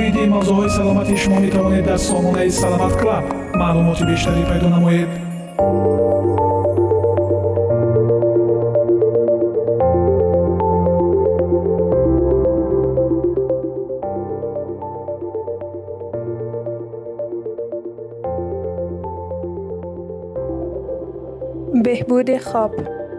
оиди 0.00 0.22
мавзӯъҳои 0.34 0.70
саломатии 0.78 1.16
шумо 1.22 1.38
метавонед 1.46 1.84
дар 1.88 1.98
сомонаи 2.08 2.50
саломат 2.60 2.94
клаб 3.00 3.24
маълумоти 3.60 4.04
бештарӣ 4.10 4.42
пайдо 4.50 4.68
намоед 4.76 5.10
بهبود 21.84 22.38
خواب 22.38 22.72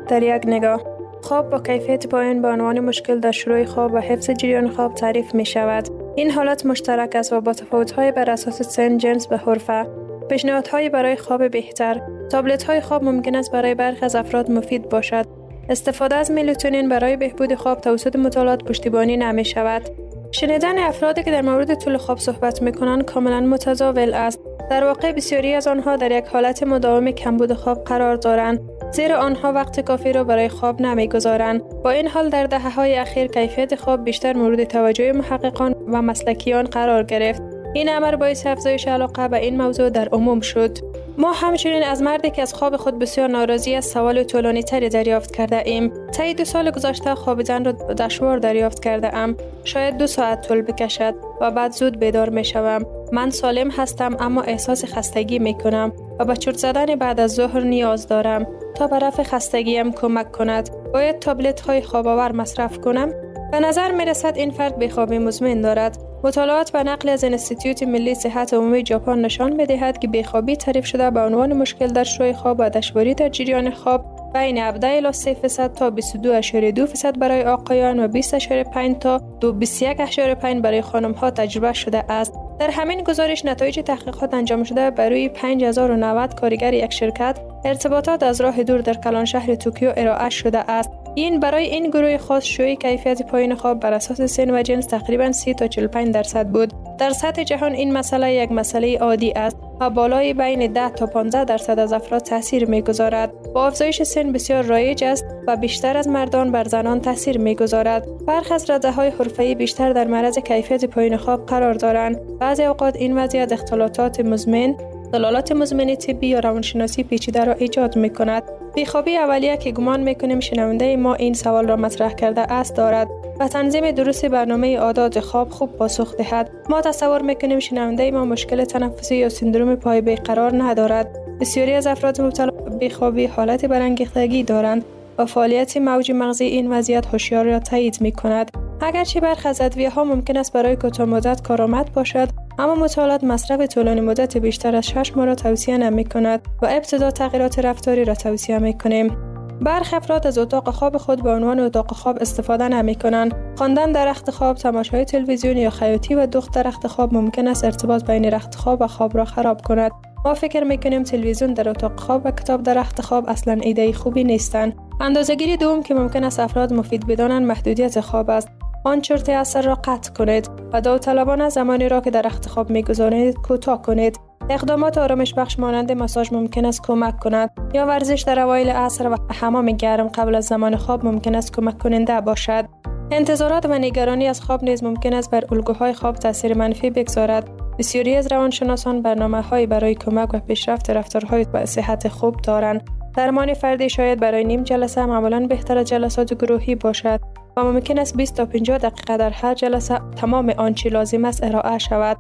در 0.07 0.23
یک 0.23 0.43
نگاه 0.47 0.81
خواب 1.21 1.49
با 1.49 1.59
کیفیت 1.59 2.07
پایین 2.07 2.41
به 2.41 2.47
عنوان 2.47 2.79
مشکل 2.79 3.19
در 3.19 3.31
شروع 3.31 3.65
خواب 3.65 3.93
و 3.93 3.97
حفظ 3.97 4.29
جریان 4.29 4.69
خواب 4.69 4.93
تعریف 4.93 5.35
می 5.35 5.45
شود 5.45 5.90
این 6.16 6.30
حالت 6.30 6.66
مشترک 6.66 7.16
است 7.16 7.32
و 7.32 7.40
با 7.40 7.52
تفاوت‌های 7.52 8.12
بر 8.12 8.30
اساس 8.30 8.62
سن 8.62 8.98
جنس 8.98 9.28
و 9.30 9.36
حرفه. 9.36 9.86
پیشنهادهایی 10.28 10.88
برای 10.88 11.16
خواب 11.16 11.50
بهتر 11.50 12.00
تابلت 12.30 12.62
های 12.62 12.80
خواب 12.80 13.04
ممکن 13.04 13.34
است 13.34 13.52
برای 13.52 13.74
برخی 13.74 14.04
از 14.04 14.16
افراد 14.16 14.50
مفید 14.50 14.88
باشد. 14.88 15.26
استفاده 15.68 16.14
از 16.14 16.30
ملاتونین 16.30 16.88
برای 16.88 17.16
بهبود 17.16 17.54
خواب 17.54 17.80
توسط 17.80 18.16
مطالعات 18.16 18.64
پشتیبانی 18.64 19.16
نمی 19.16 19.44
شود. 19.44 19.82
شنیدن 20.30 20.78
افرادی 20.78 21.22
که 21.22 21.30
در 21.30 21.42
مورد 21.42 21.74
طول 21.74 21.96
خواب 21.96 22.18
صحبت 22.18 22.62
می 22.62 22.72
کنند 22.72 23.04
کاملا 23.04 23.40
متزاول 23.40 24.14
است. 24.14 24.40
در 24.72 24.84
واقع 24.84 25.12
بسیاری 25.12 25.54
از 25.54 25.66
آنها 25.66 25.96
در 25.96 26.18
یک 26.18 26.24
حالت 26.26 26.62
مداوم 26.62 27.10
کمبود 27.10 27.52
خواب 27.52 27.84
قرار 27.84 28.16
دارند 28.16 28.60
زیرا 28.92 29.18
آنها 29.18 29.52
وقت 29.52 29.80
کافی 29.80 30.12
را 30.12 30.24
برای 30.24 30.48
خواب 30.48 30.80
نمی‌گذارند. 30.80 31.62
با 31.84 31.90
این 31.90 32.08
حال 32.08 32.28
در 32.28 32.44
دهه 32.44 32.74
های 32.74 32.96
اخیر 32.96 33.26
کیفیت 33.26 33.74
خواب 33.74 34.04
بیشتر 34.04 34.32
مورد 34.36 34.64
توجه 34.64 35.12
محققان 35.12 35.74
و 35.92 36.02
مسلکیان 36.02 36.64
قرار 36.64 37.02
گرفت. 37.02 37.42
این 37.74 37.88
امر 37.88 38.16
باعث 38.16 38.46
افزایش 38.46 38.88
علاقه 38.88 39.28
به 39.28 39.38
این 39.38 39.62
موضوع 39.62 39.90
در 39.90 40.08
عموم 40.08 40.40
شد. 40.40 40.78
ما 41.18 41.32
همچنین 41.32 41.82
از 41.82 42.02
مردی 42.02 42.30
که 42.30 42.42
از 42.42 42.54
خواب 42.54 42.76
خود 42.76 42.98
بسیار 42.98 43.28
ناراضی 43.28 43.74
از 43.74 43.84
سوال 43.84 44.22
طولانی 44.22 44.62
تری 44.62 44.88
دریافت 44.88 45.36
کرده 45.36 45.62
ایم. 45.66 45.92
طی 46.12 46.34
دو 46.34 46.44
سال 46.44 46.70
گذشته 46.70 47.14
خوابیدن 47.14 47.64
را 47.64 47.72
دشوار 47.72 48.38
دریافت 48.38 48.82
کرده 48.82 49.16
ام. 49.16 49.36
شاید 49.64 49.96
دو 49.96 50.06
ساعت 50.06 50.48
طول 50.48 50.62
بکشد 50.62 51.14
و 51.40 51.50
بعد 51.50 51.72
زود 51.72 51.98
بیدار 51.98 52.28
می 52.28 52.44
شوم. 52.44 52.86
من 53.12 53.30
سالم 53.30 53.70
هستم 53.70 54.16
اما 54.20 54.42
احساس 54.42 54.84
خستگی 54.84 55.38
می 55.38 55.54
کنم 55.54 55.92
و 56.18 56.24
به 56.24 56.36
چرت 56.36 56.56
زدن 56.56 56.96
بعد 56.96 57.20
از 57.20 57.34
ظهر 57.34 57.60
نیاز 57.60 58.08
دارم. 58.08 58.46
تا 58.74 58.86
به 58.86 58.98
رفع 58.98 59.22
خستگیم 59.22 59.92
کمک 59.92 60.32
کند. 60.32 60.70
باید 60.92 61.18
تابلت 61.18 61.60
های 61.60 61.82
خواب 61.82 62.06
آور 62.06 62.32
مصرف 62.32 62.78
کنم. 62.78 63.12
به 63.52 63.60
نظر 63.60 63.92
می 63.92 64.04
رسد 64.04 64.36
این 64.36 64.50
فرد 64.50 64.78
بخوابی 64.78 65.18
مزمن 65.18 65.60
دارد. 65.60 66.11
مطالعات 66.24 66.72
به 66.72 66.82
نقل 66.82 67.08
از 67.08 67.24
انستیتیوت 67.24 67.82
ملی 67.82 68.14
صحت 68.14 68.54
عمومی 68.54 68.86
ژاپن 68.86 69.18
نشان 69.18 69.52
می 69.52 69.66
دهد 69.66 69.98
که 69.98 70.08
بیخوابی 70.08 70.56
تعریف 70.56 70.86
شده 70.86 71.10
به 71.10 71.20
عنوان 71.20 71.52
مشکل 71.52 71.86
در 71.86 72.04
شروع 72.04 72.32
خواب 72.32 72.56
و 72.60 72.70
دشواری 72.70 73.14
در 73.14 73.28
جریان 73.28 73.70
خواب 73.70 74.04
بین 74.34 74.58
17 74.58 74.88
الی 74.88 75.12
3 75.12 75.34
فیصد 75.34 75.72
تا 75.72 75.90
22.2 75.90 76.84
فیصد 76.84 77.18
برای 77.18 77.42
آقایان 77.42 78.04
و 78.04 78.22
20.5 78.22 78.98
تا 79.00 79.20
21.5 79.60 80.44
برای 80.44 80.82
خانم 80.82 81.12
ها 81.12 81.30
تجربه 81.30 81.72
شده 81.72 82.12
است. 82.12 82.34
در 82.58 82.70
همین 82.70 83.02
گزارش 83.02 83.44
نتایج 83.44 83.80
تحقیقات 83.80 84.34
انجام 84.34 84.64
شده 84.64 84.90
بر 84.90 85.08
روی 85.08 85.28
5090 85.28 86.34
کارگر 86.34 86.74
یک 86.74 86.92
شرکت 86.92 87.38
ارتباطات 87.64 88.22
از 88.22 88.40
راه 88.40 88.62
دور 88.62 88.80
در 88.80 88.94
کلان 88.94 89.24
شهر 89.24 89.54
توکیو 89.54 89.92
ارائه 89.96 90.30
شده 90.30 90.70
است. 90.70 90.90
این 91.14 91.40
برای 91.40 91.64
این 91.64 91.90
گروه 91.90 92.16
خاص 92.16 92.44
شوی 92.44 92.76
کیفیت 92.76 93.22
پایین 93.22 93.54
خواب 93.54 93.80
بر 93.80 93.92
اساس 93.92 94.20
سن 94.20 94.50
و 94.50 94.62
جنس 94.62 94.86
تقریبا 94.86 95.32
30 95.32 95.54
تا 95.54 95.66
45 95.66 96.14
درصد 96.14 96.48
بود. 96.48 96.72
در 96.98 97.10
سطح 97.10 97.42
جهان 97.42 97.72
این 97.72 97.92
مسئله 97.92 98.34
یک 98.34 98.52
مسئله 98.52 98.98
عادی 98.98 99.32
است 99.32 99.56
و 99.80 99.90
بالای 99.90 100.34
بین 100.34 100.72
10 100.72 100.90
تا 100.90 101.06
15 101.06 101.44
درصد 101.44 101.78
از 101.78 101.92
افراد 101.92 102.22
تاثیر 102.22 102.70
می‌گذارد. 102.70 103.52
با 103.54 103.66
افزایش 103.66 104.02
سن 104.02 104.32
بسیار 104.32 104.64
رایج 104.64 105.04
است 105.04 105.24
و 105.46 105.56
بیشتر 105.56 105.96
از 105.96 106.08
مردان 106.08 106.52
بر 106.52 106.64
زنان 106.64 107.00
تاثیر 107.00 107.38
می‌گذارد. 107.38 108.06
برخی 108.26 108.54
از 108.54 108.70
رده 108.70 108.90
های 108.90 109.08
حرفه‌ای 109.08 109.54
بیشتر 109.54 109.92
در 109.92 110.06
معرض 110.06 110.38
کیفیت 110.38 110.84
پایین 110.84 111.16
خواب 111.16 111.46
قرار 111.46 111.74
دارند. 111.74 112.38
بعضی 112.38 112.64
اوقات 112.64 112.96
این 112.96 113.18
وضعیت 113.18 113.52
اختلالات 113.52 114.20
مزمن 114.20 114.76
دلالات 115.12 115.52
مزمن 115.52 115.94
طبی 115.94 116.26
یا 116.26 116.38
روانشناسی 116.38 117.04
پیچیده 117.04 117.44
را 117.44 117.52
ایجاد 117.52 117.96
می 117.96 118.10
کند. 118.10 118.42
بیخوابی 118.74 119.16
اولیه 119.16 119.56
که 119.56 119.72
گمان 119.72 120.00
می 120.00 120.14
کنیم 120.14 120.40
شنونده 120.40 120.96
ما 120.96 121.14
این 121.14 121.34
سوال 121.34 121.68
را 121.68 121.76
مطرح 121.76 122.14
کرده 122.14 122.52
است 122.52 122.76
دارد 122.76 123.08
و 123.40 123.48
تنظیم 123.48 123.90
درست 123.90 124.26
برنامه 124.26 124.78
عادات 124.78 125.20
خواب 125.20 125.50
خوب 125.50 125.72
پاسخ 125.72 126.16
دهد. 126.16 126.50
ما 126.68 126.80
تصور 126.80 127.22
می 127.22 127.34
کنیم 127.34 127.58
شنونده 127.58 128.10
ما 128.10 128.24
مشکل 128.24 128.64
تنفسی 128.64 129.16
یا 129.16 129.28
سندروم 129.28 129.74
پای 129.74 130.00
بیقرار 130.00 130.62
ندارد. 130.62 131.08
بسیاری 131.40 131.72
از 131.72 131.86
افراد 131.86 132.20
مبتلا 132.20 132.50
بیخوابی 132.50 133.26
حالت 133.26 133.64
برانگیختگی 133.64 134.42
دارند 134.42 134.84
و 135.18 135.26
فعالیت 135.26 135.76
موج 135.76 136.12
مغزی 136.12 136.44
این 136.44 136.72
وضعیت 136.72 137.06
هوشیار 137.06 137.44
را 137.44 137.58
تایید 137.58 137.98
می 138.00 138.12
کند. 138.12 138.50
اگرچه 138.80 139.20
برخی 139.20 139.48
از 139.48 139.60
ها 139.94 140.04
ممکن 140.04 140.36
است 140.36 140.52
برای 140.52 140.76
کوتاه 140.76 141.06
مدت 141.06 141.42
کارآمد 141.42 141.92
باشد 141.92 142.28
اما 142.58 142.74
مطالعات 142.74 143.24
مصرف 143.24 143.66
طولانی 143.66 144.00
مدت 144.00 144.36
بیشتر 144.36 144.76
از 144.76 144.86
6 144.86 145.16
ماه 145.16 145.26
را 145.26 145.34
توصیه 145.34 145.78
نمی 145.78 146.04
کند 146.04 146.40
و 146.62 146.66
ابتدا 146.70 147.10
تغییرات 147.10 147.58
رفتاری 147.58 148.04
را 148.04 148.14
توصیه 148.14 148.58
می 148.58 148.78
کنیم. 148.78 149.16
برخی 149.60 149.96
افراد 149.96 150.26
از 150.26 150.38
اتاق 150.38 150.70
خواب 150.70 150.96
خود 150.96 151.22
به 151.22 151.30
عنوان 151.30 151.60
اتاق 151.60 151.92
خواب 151.92 152.18
استفاده 152.20 152.68
نمی 152.68 152.94
کنند. 152.94 153.34
خواندن 153.58 153.92
در 153.92 154.10
رخت 154.10 154.30
خواب، 154.30 154.56
تماشای 154.56 155.04
تلویزیون 155.04 155.56
یا 155.56 155.70
خیاطی 155.70 156.14
و 156.14 156.26
دخت 156.26 156.54
در 156.54 156.62
رخت 156.62 156.86
خواب 156.86 157.14
ممکن 157.14 157.48
است 157.48 157.64
ارتباط 157.64 158.04
بین 158.04 158.24
رخت 158.24 158.54
خواب 158.54 158.82
و 158.82 158.86
خواب 158.86 159.16
را 159.16 159.24
خراب 159.24 159.62
کند. 159.62 159.92
ما 160.24 160.34
فکر 160.34 160.64
می 160.64 160.78
کنیم 160.78 161.02
تلویزیون 161.02 161.54
در 161.54 161.68
اتاق 161.68 162.00
خواب 162.00 162.22
و 162.24 162.30
کتاب 162.30 162.62
در 162.62 162.74
رخت 162.74 163.00
خواب 163.00 163.24
اصلا 163.28 163.58
ایده 163.62 163.92
خوبی 163.92 164.24
نیستند. 164.24 164.74
اندازهگیری 165.00 165.56
دوم 165.56 165.82
که 165.82 165.94
ممکن 165.94 166.24
است 166.24 166.40
افراد 166.40 166.72
مفید 166.72 167.06
بدانند 167.06 167.46
محدودیت 167.46 168.00
خواب 168.00 168.30
است 168.30 168.48
آن 168.84 169.00
چرت 169.00 169.28
اثر 169.28 169.62
را 169.62 169.74
قطع 169.74 170.12
کنید 170.12 170.50
و 170.72 170.80
داوطلبانه 170.80 171.48
زمانی 171.48 171.88
را 171.88 172.00
که 172.00 172.10
در 172.10 172.22
رخت 172.22 172.48
خواب 172.48 172.70
می‌گذارید 172.70 173.34
کوتاه 173.34 173.82
کنید. 173.82 174.20
اقدامات 174.50 174.98
آرامش 174.98 175.34
بخش 175.34 175.58
مانند 175.58 175.92
ماساژ 175.92 176.32
ممکن 176.32 176.64
است 176.64 176.82
کمک 176.82 177.20
کند 177.20 177.50
یا 177.74 177.86
ورزش 177.86 178.24
در 178.26 178.40
اوایل 178.40 178.70
عصر 178.70 179.08
و 179.08 179.16
حمام 179.40 179.66
گرم 179.70 180.08
قبل 180.08 180.34
از 180.34 180.44
زمان 180.44 180.76
خواب 180.76 181.04
ممکن 181.04 181.34
است 181.34 181.56
کمک 181.56 181.78
کننده 181.78 182.20
باشد. 182.20 182.64
انتظارات 183.10 183.66
و 183.66 183.78
نگرانی 183.78 184.26
از 184.28 184.40
خواب 184.40 184.64
نیز 184.64 184.84
ممکن 184.84 185.14
است 185.14 185.30
بر 185.30 185.44
الگوهای 185.52 185.92
خواب 185.92 186.16
تاثیر 186.16 186.58
منفی 186.58 186.90
بگذارد. 186.90 187.50
بسیاری 187.78 188.16
از 188.16 188.32
روانشناسان 188.32 189.02
برنامه 189.02 189.40
های 189.40 189.66
برای 189.66 189.94
کمک 189.94 190.34
و 190.34 190.38
پیشرفت 190.38 190.90
رفتارهای 190.90 191.46
و 191.52 191.66
صحت 191.66 192.08
خوب 192.08 192.36
دارند. 192.36 192.82
درمان 193.16 193.54
فردی 193.54 193.88
شاید 193.88 194.20
برای 194.20 194.44
نیم 194.44 194.62
جلسه 194.62 195.06
معمولا 195.06 195.46
بهتر 195.46 195.82
جلسات 195.82 196.34
گروهی 196.34 196.74
باشد. 196.74 197.20
و 197.56 197.64
ممکن 197.64 197.98
است 197.98 198.16
20 198.16 198.36
تا 198.36 198.46
50 198.46 198.78
دقیقه 198.78 199.16
در 199.16 199.30
هر 199.30 199.54
جلسه 199.54 200.00
تمام 200.16 200.54
آنچه 200.56 200.88
لازم 200.88 201.24
است 201.24 201.44
ارائه 201.44 201.78
شود. 201.78 202.16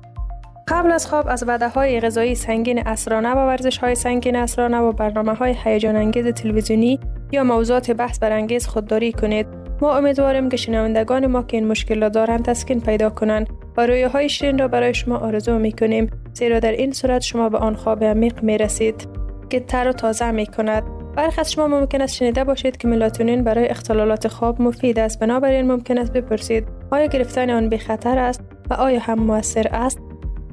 قبل 0.68 0.90
از 0.90 1.06
خواب 1.06 1.28
از 1.28 1.44
وعده 1.48 1.68
های 1.68 2.00
غذایی 2.00 2.34
سنگین 2.34 2.86
اسرانه 2.86 3.30
و 3.30 3.38
ورزش 3.38 3.78
های 3.78 3.94
سنگین 3.94 4.36
اسرانه 4.36 4.78
و 4.78 4.92
برنامه 4.92 5.34
های 5.34 5.54
هیجان 5.64 5.96
انگیز 5.96 6.26
تلویزیونی 6.26 7.00
یا 7.32 7.44
موضوعات 7.44 7.90
بحث 7.90 8.18
برانگیز 8.18 8.66
خودداری 8.66 9.12
کنید. 9.12 9.46
ما 9.80 9.96
امیدواریم 9.96 10.48
که 10.48 10.56
شنوندگان 10.56 11.26
ما 11.26 11.42
که 11.42 11.56
این 11.56 11.66
مشکل 11.66 12.02
را 12.02 12.08
دارند 12.08 12.44
تسکین 12.44 12.80
پیدا 12.80 13.10
کنند 13.10 13.46
و 13.76 13.86
رویه 13.86 14.08
های 14.08 14.28
شیرین 14.28 14.58
را 14.58 14.68
برای 14.68 14.94
شما 14.94 15.16
آرزو 15.16 15.58
می 15.58 15.72
کنیم 15.72 16.10
زیرا 16.32 16.60
در 16.60 16.72
این 16.72 16.92
صورت 16.92 17.22
شما 17.22 17.48
به 17.48 17.58
آن 17.58 17.74
خواب 17.74 18.04
عمیق 18.04 18.42
می 18.42 18.58
رسید 18.58 19.08
که 19.50 19.60
تر 19.60 19.88
و 19.88 19.92
تازه 19.92 20.30
می 20.30 20.46
کند. 20.46 21.01
برخی 21.16 21.40
از 21.40 21.52
شما 21.52 21.66
ممکن 21.66 22.00
است 22.00 22.14
شنیده 22.14 22.44
باشید 22.44 22.76
که 22.76 22.88
ملاتونین 22.88 23.44
برای 23.44 23.68
اختلالات 23.68 24.28
خواب 24.28 24.62
مفید 24.62 24.98
است. 24.98 25.18
بنابراین 25.18 25.72
ممکن 25.72 25.98
است 25.98 26.12
بپرسید 26.12 26.68
آیا 26.90 27.06
گرفتن 27.06 27.50
آن 27.50 27.68
بی 27.68 27.78
خطر 27.78 28.18
است 28.18 28.40
و 28.70 28.74
آیا 28.74 29.00
هم 29.00 29.18
موثر 29.18 29.68
است؟ 29.68 29.98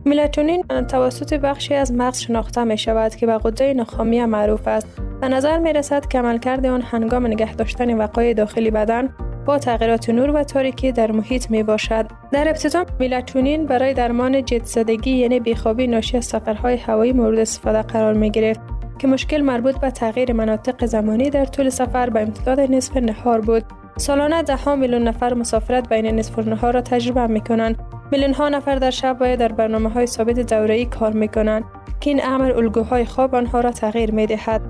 ملاتونین 0.05 0.63
توسط 0.63 1.33
بخشی 1.33 1.73
از 1.73 1.93
مغز 1.93 2.19
شناخته 2.19 2.63
می 2.63 2.77
شود 2.77 3.15
که 3.15 3.25
به 3.25 3.37
غده 3.37 3.73
نخامی 3.73 4.25
معروف 4.25 4.67
است. 4.67 4.87
به 5.21 5.27
نظر 5.27 5.57
می 5.57 5.73
رسد 5.73 6.07
که 6.07 6.19
عملکرد 6.19 6.65
آن 6.65 6.81
هنگام 6.81 7.27
نگه 7.27 7.55
داشتن 7.55 7.97
وقای 7.97 8.33
داخلی 8.33 8.71
بدن 8.71 9.09
با 9.45 9.59
تغییرات 9.59 10.09
نور 10.09 10.29
و 10.29 10.43
تاریکی 10.43 10.91
در 10.91 11.11
محیط 11.11 11.51
می 11.51 11.63
باشد. 11.63 12.05
در 12.31 12.47
ابتدا 12.47 12.85
میلاتونین 12.99 13.65
برای 13.65 13.93
درمان 13.93 14.45
جدزدگی 14.45 15.11
یعنی 15.11 15.39
بیخوابی 15.39 15.87
ناشی 15.87 16.17
از 16.17 16.25
سفرهای 16.25 16.77
هوایی 16.77 17.13
مورد 17.13 17.39
استفاده 17.39 17.81
قرار 17.81 18.13
می 18.13 18.31
گرفت. 18.31 18.61
که 18.99 19.07
مشکل 19.07 19.41
مربوط 19.41 19.77
به 19.79 19.91
تغییر 19.91 20.33
مناطق 20.33 20.85
زمانی 20.85 21.29
در 21.29 21.45
طول 21.45 21.69
سفر 21.69 22.09
به 22.09 22.21
امتداد 22.21 22.59
نصف 22.59 22.97
نهار 22.97 23.41
بود. 23.41 23.63
سالانه 23.97 24.43
ده 24.43 24.75
میلیون 24.75 25.03
نفر 25.03 25.33
مسافرت 25.33 25.89
بین 25.89 26.05
نصف 26.05 26.39
نهار 26.39 26.73
را 26.73 26.81
تجربه 26.81 27.27
می 27.27 27.41
کنند. 27.41 27.79
میلیون 28.11 28.33
ها 28.33 28.49
نفر 28.49 28.75
در 28.75 28.89
شب 28.89 29.17
باید 29.17 29.39
در 29.39 29.51
برنامه 29.51 29.89
های 29.89 30.07
ثابت 30.07 30.39
دوره‌ای 30.39 30.85
کار 30.85 31.13
می 31.13 31.27
کنند 31.27 31.63
که 31.99 32.09
این 32.09 32.21
امر 32.23 32.51
الگوهای 32.51 33.05
خواب 33.05 33.35
آنها 33.35 33.59
را 33.59 33.71
تغییر 33.71 34.11
می 34.11 34.27
دهد. 34.27 34.61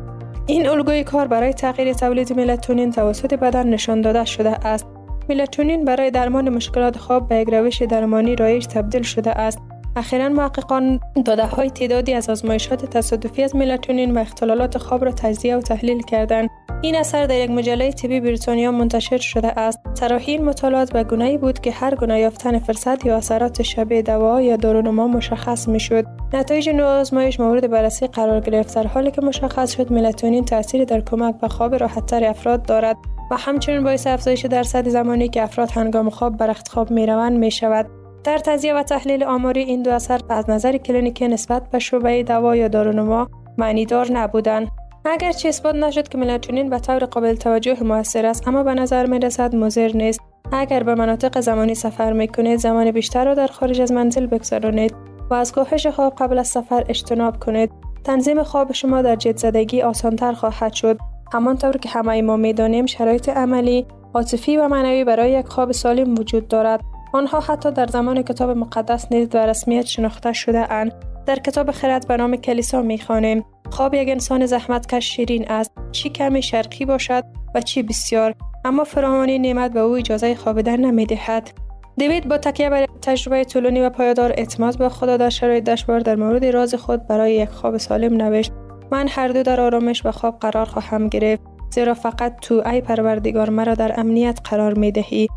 این 0.47 0.69
الگوی 0.69 1.03
کار 1.03 1.27
برای 1.27 1.53
تغییر 1.53 1.93
تولید 1.93 2.35
میلاتونین 2.35 2.91
توسط 2.91 3.33
بدن 3.33 3.67
نشان 3.67 4.01
داده 4.01 4.25
شده 4.25 4.67
است. 4.67 4.87
میلاتونین 5.27 5.85
برای 5.85 6.11
درمان 6.11 6.49
مشکلات 6.49 6.97
خواب 6.97 7.27
به 7.27 7.35
یک 7.35 7.49
روش 7.49 7.81
درمانی 7.81 8.35
رایج 8.35 8.67
تبدیل 8.67 9.01
شده 9.01 9.31
است 9.31 9.59
اخیرا 9.95 10.29
محققان 10.29 10.99
داده 11.25 11.45
های 11.45 11.69
تعدادی 11.69 12.13
از 12.13 12.29
آزمایشات 12.29 12.85
تصادفی 12.85 13.43
از 13.43 13.55
ملاتونین 13.55 14.17
و 14.17 14.19
اختلالات 14.19 14.77
خواب 14.77 15.05
را 15.05 15.11
تجزیه 15.11 15.57
و 15.57 15.61
تحلیل 15.61 16.01
کردند. 16.01 16.49
این 16.81 16.95
اثر 16.95 17.25
در 17.25 17.43
یک 17.43 17.51
مجله 17.51 17.91
طبی 17.91 18.19
بریتانیا 18.19 18.71
منتشر 18.71 19.17
شده 19.17 19.59
است. 19.59 19.79
صراحی 19.93 20.31
این 20.31 20.45
مطالعات 20.45 20.93
به 20.93 21.03
گونه‌ای 21.03 21.37
بود 21.37 21.59
که 21.59 21.71
هر 21.71 21.95
گونه 21.95 22.19
یافتن 22.19 22.59
فرصت 22.59 23.05
یا 23.05 23.17
اثرات 23.17 23.61
شبیه 23.61 24.01
دوا 24.01 24.41
یا 24.41 24.55
دارونما 24.55 25.07
مشخص 25.07 25.67
می‌شد. 25.67 26.05
نتایج 26.33 26.69
نوع 26.69 26.87
آزمایش 26.87 27.39
مورد 27.39 27.71
بررسی 27.71 28.07
قرار 28.07 28.39
گرفت 28.39 28.75
در 28.75 28.87
حالی 28.87 29.11
که 29.11 29.21
مشخص 29.21 29.75
شد 29.75 29.93
ملاتونین 29.93 30.45
تاثیری 30.45 30.85
در 30.85 31.01
کمک 31.01 31.35
به 31.41 31.47
خواب 31.47 31.75
راحتتر 31.75 32.23
افراد 32.23 32.65
دارد 32.65 32.97
و 33.31 33.37
همچنین 33.37 33.83
باعث 33.83 34.07
افزایش 34.07 34.45
درصد 34.45 34.87
زمانی 34.87 35.29
که 35.29 35.43
افراد 35.43 35.71
هنگام 35.71 36.09
خواب 36.09 36.37
بر 36.37 36.53
خواب 36.53 36.91
می‌روند 36.91 37.37
می 37.37 37.51
شود 37.51 37.98
در 38.29 38.37
تجزیه 38.37 38.73
و 38.73 38.83
تحلیل 38.83 39.23
آماری 39.23 39.61
این 39.61 39.83
دو 39.83 39.91
اثر 39.91 40.19
از 40.29 40.49
نظر 40.49 40.77
کلینیکی 40.77 41.27
نسبت 41.27 41.69
به 41.69 41.79
شعبه 41.79 42.23
دوا 42.23 42.55
یا 42.55 42.67
دارونما 42.67 43.27
معنیدار 43.57 44.11
نبودند. 44.11 44.67
اگرچه 45.05 45.49
اثبات 45.49 45.75
نشد 45.75 46.07
که 46.07 46.17
ملاتونین 46.17 46.69
به 46.69 46.79
طور 46.79 47.05
قابل 47.05 47.35
توجه 47.35 47.83
موثر 47.83 48.25
است 48.25 48.47
اما 48.47 48.63
به 48.63 48.73
نظر 48.73 49.05
می 49.05 49.19
رسد 49.19 49.55
مضر 49.55 49.91
نیست. 49.93 50.19
اگر 50.51 50.83
به 50.83 50.95
مناطق 50.95 51.39
زمانی 51.39 51.75
سفر 51.75 52.13
می 52.13 52.27
کنید 52.27 52.59
زمان 52.59 52.91
بیشتر 52.91 53.25
را 53.25 53.33
در 53.33 53.47
خارج 53.47 53.81
از 53.81 53.91
منزل 53.91 54.25
بگذرانید 54.25 54.95
و 55.29 55.33
از 55.33 55.51
کاهش 55.51 55.87
خواب 55.87 56.13
قبل 56.17 56.37
از 56.37 56.47
سفر 56.47 56.83
اجتناب 56.89 57.39
کنید. 57.39 57.71
تنظیم 58.03 58.43
خواب 58.43 58.71
شما 58.71 59.01
در 59.01 59.15
جد 59.15 59.37
زدگی 59.37 59.81
آسانتر 59.81 60.33
خواهد 60.33 60.73
شد. 60.73 60.97
همانطور 61.33 61.77
که 61.77 61.89
همه 61.89 62.21
ما 62.21 62.37
می‌دانیم 62.37 62.85
شرایط 62.85 63.29
عملی 63.29 63.85
عاطفی 64.13 64.57
و 64.57 64.67
معنوی 64.67 65.03
برای 65.03 65.31
یک 65.31 65.45
خواب 65.45 65.71
سالم 65.71 66.19
وجود 66.19 66.47
دارد. 66.47 66.79
آنها 67.13 67.39
حتی 67.39 67.71
در 67.71 67.87
زمان 67.87 68.21
کتاب 68.21 68.49
مقدس 68.49 69.11
نیز 69.11 69.29
به 69.29 69.45
رسمیت 69.45 69.85
شناخته 69.85 70.33
شده 70.33 70.73
اند. 70.73 70.93
در 71.25 71.35
کتاب 71.35 71.71
خرد 71.71 72.07
به 72.07 72.17
نام 72.17 72.35
کلیسا 72.35 72.81
می‌خوانیم 72.81 73.45
خواب 73.69 73.93
یک 73.93 74.09
انسان 74.09 74.45
زحمتکش 74.45 75.15
شیرین 75.15 75.51
است 75.51 75.71
چی 75.91 76.09
کمی 76.09 76.41
شرقی 76.41 76.85
باشد 76.85 77.23
و 77.55 77.61
چی 77.61 77.83
بسیار 77.83 78.33
اما 78.65 78.83
فراوانی 78.83 79.39
نعمت 79.39 79.73
به 79.73 79.79
او 79.79 79.95
اجازه 79.95 80.35
خوابیدن 80.35 80.79
نمی‌دهد. 80.79 81.51
دیوید 81.97 82.27
با 82.27 82.37
تکیه 82.37 82.69
بر 82.69 82.85
تجربه 83.01 83.43
طولانی 83.43 83.81
و 83.81 83.89
پایدار 83.89 84.31
اعتماد 84.31 84.77
به 84.77 84.89
خدا 84.89 85.17
در 85.17 85.29
شرایط 85.29 85.63
دشوار 85.63 85.99
در 85.99 86.15
مورد 86.15 86.45
راز 86.45 86.75
خود 86.75 87.07
برای 87.07 87.33
یک 87.33 87.49
خواب 87.49 87.77
سالم 87.77 88.21
نوشت 88.21 88.51
من 88.91 89.07
هر 89.09 89.27
دو 89.27 89.43
در 89.43 89.61
آرامش 89.61 90.05
و 90.05 90.11
خواب 90.11 90.39
قرار 90.39 90.65
خواهم 90.65 91.07
گرفت 91.07 91.41
زیرا 91.71 91.93
فقط 91.93 92.39
تو 92.41 92.63
ای 92.65 92.81
پروردگار 92.81 93.49
مرا 93.49 93.73
در 93.73 93.99
امنیت 93.99 94.39
قرار 94.43 94.73
می 94.73 94.91
دهی 94.91 95.27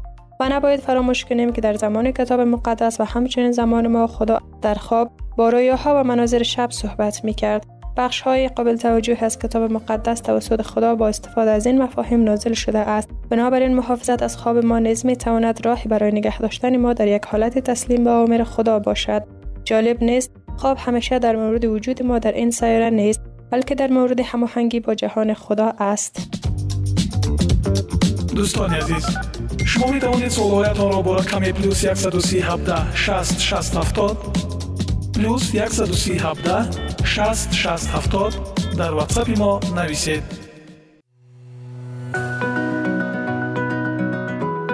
و 0.42 0.48
نباید 0.48 0.80
فراموش 0.80 1.24
کنیم 1.24 1.52
که 1.52 1.60
در 1.60 1.74
زمان 1.74 2.12
کتاب 2.12 2.40
مقدس 2.40 3.00
و 3.00 3.04
همچنین 3.04 3.52
زمان 3.52 3.86
ما 3.86 4.06
خدا 4.06 4.38
در 4.62 4.74
خواب 4.74 5.10
با 5.36 5.48
رویاها 5.48 6.00
و 6.00 6.04
مناظر 6.04 6.42
شب 6.42 6.70
صحبت 6.70 7.24
می 7.24 7.34
کرد. 7.34 7.66
بخش 7.96 8.20
های 8.20 8.48
قابل 8.48 8.76
توجه 8.76 9.18
از 9.20 9.38
کتاب 9.38 9.72
مقدس 9.72 10.20
توسط 10.20 10.62
خدا 10.62 10.94
با 10.94 11.08
استفاده 11.08 11.50
از 11.50 11.66
این 11.66 11.82
مفاهیم 11.82 12.24
نازل 12.24 12.52
شده 12.52 12.78
است. 12.78 13.08
بنابراین 13.30 13.74
محافظت 13.74 14.22
از 14.22 14.36
خواب 14.36 14.64
ما 14.64 14.78
نیز 14.78 15.06
می 15.06 15.16
تواند 15.16 15.66
راهی 15.66 15.88
برای 15.88 16.12
نگه 16.12 16.38
داشتن 16.38 16.76
ما 16.76 16.92
در 16.92 17.08
یک 17.08 17.24
حالت 17.24 17.58
تسلیم 17.58 18.04
به 18.04 18.10
آمر 18.10 18.44
خدا 18.44 18.78
باشد. 18.78 19.22
جالب 19.64 20.04
نیست 20.04 20.30
خواب 20.56 20.76
همیشه 20.80 21.18
در 21.18 21.36
مورد 21.36 21.64
وجود 21.64 22.02
ما 22.02 22.18
در 22.18 22.32
این 22.32 22.50
سیاره 22.50 22.90
نیست 22.90 23.20
بلکه 23.50 23.74
در 23.74 23.90
مورد 23.90 24.20
هماهنگی 24.20 24.80
با 24.80 24.94
جهان 24.94 25.34
خدا 25.34 25.72
است. 25.78 26.28
دوستان 28.36 28.74
عزیز 28.74 29.31
шумо 29.82 29.94
метавонед 29.94 30.32
суолҳоятонро 30.36 31.00
бо 31.06 31.12
рақами 31.20 31.50
плюс 31.58 31.78
137 31.82 32.94
6 32.94 33.40
6 33.40 33.74
70 33.74 34.16
плюс 35.16 35.42
137 35.42 36.22
6 37.04 37.52
6 37.52 37.88
70 37.88 38.76
дар 38.78 38.92
ватсапи 38.94 39.34
мо 39.42 39.60
нависед. 39.76 40.24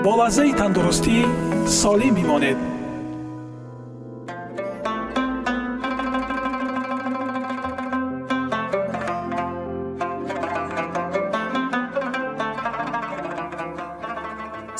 Бо 0.04 0.12
лаҳзаи 0.20 0.52
тандурустӣ 0.60 1.16
солим 1.80 2.14
бимонед. 2.18 2.77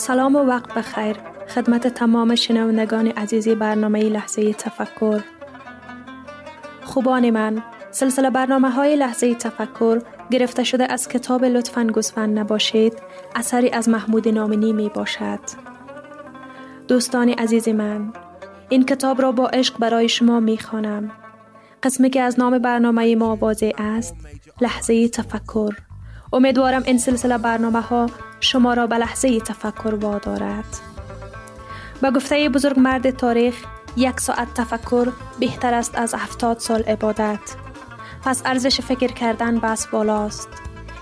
سلام 0.09 0.37
و 0.37 0.39
وقت 0.39 0.75
بخیر. 0.75 1.17
خدمت 1.49 1.87
تمام 1.87 2.35
شنوندگان 2.35 3.07
عزیزی 3.07 3.55
برنامه 3.55 4.01
لحظه 4.01 4.53
تفکر. 4.53 5.21
خوبان 6.83 7.31
من 7.31 7.63
سلسله 7.91 8.31
برنامه 8.31 8.71
های 8.71 8.97
لحظه 8.97 9.35
تفکر 9.35 9.99
گرفته 10.31 10.65
شده 10.65 10.93
از 10.93 11.09
کتاب 11.09 11.45
لطفا 11.45 11.85
گسفن 11.85 12.31
نباشید 12.31 12.93
اثری 13.37 13.71
از 13.71 13.89
محمود 13.89 14.29
نامنی 14.29 14.73
می 14.73 14.89
باشد. 14.89 15.41
دوستان 16.89 17.29
عزیز 17.29 17.69
من 17.69 18.13
این 18.69 18.85
کتاب 18.85 19.23
را 19.23 19.33
با 19.33 19.49
عشق 19.49 19.79
برای 19.79 20.09
شما 20.09 20.41
می 20.41 20.59
خوانم. 20.59 21.11
قسمی 21.83 22.11
که 22.11 22.21
از 22.23 22.39
نام 22.39 22.59
برنامه 22.59 23.17
ما 23.17 23.37
واضح 23.37 23.71
است 23.79 24.15
لحظه 24.61 25.09
تفکر. 25.09 25.88
امیدوارم 26.33 26.83
این 26.87 26.99
سلسله 26.99 27.39
برنامه 27.39 27.81
ها 27.81 28.07
شما 28.41 28.75
را 28.75 28.87
به 28.87 28.97
لحظه 28.97 29.41
تفکر 29.41 29.95
وادارد. 29.95 30.77
به 32.03 32.11
گفته 32.11 32.49
بزرگ 32.49 32.79
مرد 32.79 33.11
تاریخ 33.11 33.65
یک 33.97 34.21
ساعت 34.21 34.55
تفکر 34.55 35.09
بهتر 35.41 35.75
است 35.75 35.99
از 35.99 36.15
هفتاد 36.15 36.59
سال 36.59 36.83
عبادت. 36.83 37.41
پس 38.25 38.43
ارزش 38.45 38.81
فکر 38.81 39.13
کردن 39.13 39.59
بس 39.59 39.87
بالاست. 39.87 40.49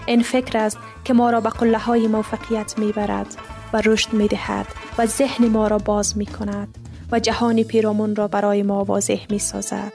این 0.07 0.23
فکر 0.23 0.59
است 0.59 0.79
که 1.05 1.13
ما 1.13 1.31
را 1.31 1.41
به 1.41 1.51
قله 1.51 1.79
های 1.79 2.09
موفقیت 2.09 2.79
می 2.79 2.93
برد 2.93 3.37
و 3.73 3.83
رشد 3.85 4.13
می 4.13 4.29
دهد 4.29 4.67
و 4.99 5.07
ذهن 5.07 5.49
ما 5.49 5.67
را 5.67 5.79
باز 5.79 6.19
می 6.19 6.27
کند 6.27 6.79
و 7.13 7.21
جهان 7.21 7.63
پیرامون 7.63 8.17
را 8.17 8.29
برای 8.29 8.63
ما 8.63 8.85
واضح 8.85 9.27
می 9.31 9.39
سازد. 9.39 9.93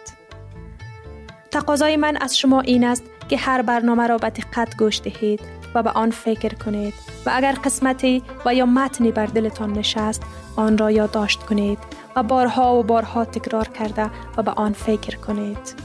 تقاضای 1.52 1.98
من 1.98 2.18
از 2.18 2.38
شما 2.38 2.62
این 2.62 2.84
است 2.84 3.04
که 3.32 3.38
هر 3.38 3.62
برنامه 3.62 4.08
را 4.08 4.18
به 4.18 4.30
دقت 4.30 4.78
گوش 4.78 5.02
دهید 5.02 5.40
و 5.76 5.84
به 5.84 5.90
آن 5.90 6.12
فکر 6.12 6.54
کنید 6.56 6.94
و 7.26 7.32
اگر 7.34 7.52
قسمتی 7.64 8.24
و 8.46 8.56
یا 8.56 8.66
متنی 8.66 9.12
بر 9.12 9.26
دلتان 9.26 9.74
نشست 9.74 10.24
آن 10.56 10.78
را 10.78 10.92
یادداشت 10.92 11.44
کنید 11.44 11.80
و 12.16 12.24
بارها 12.24 12.76
و 12.76 12.84
بارها 12.84 13.26
تکرار 13.26 13.68
کرده 13.68 14.10
و 14.38 14.44
به 14.44 14.52
آن 14.52 14.74
فکر 14.74 15.18
کنید. 15.18 15.76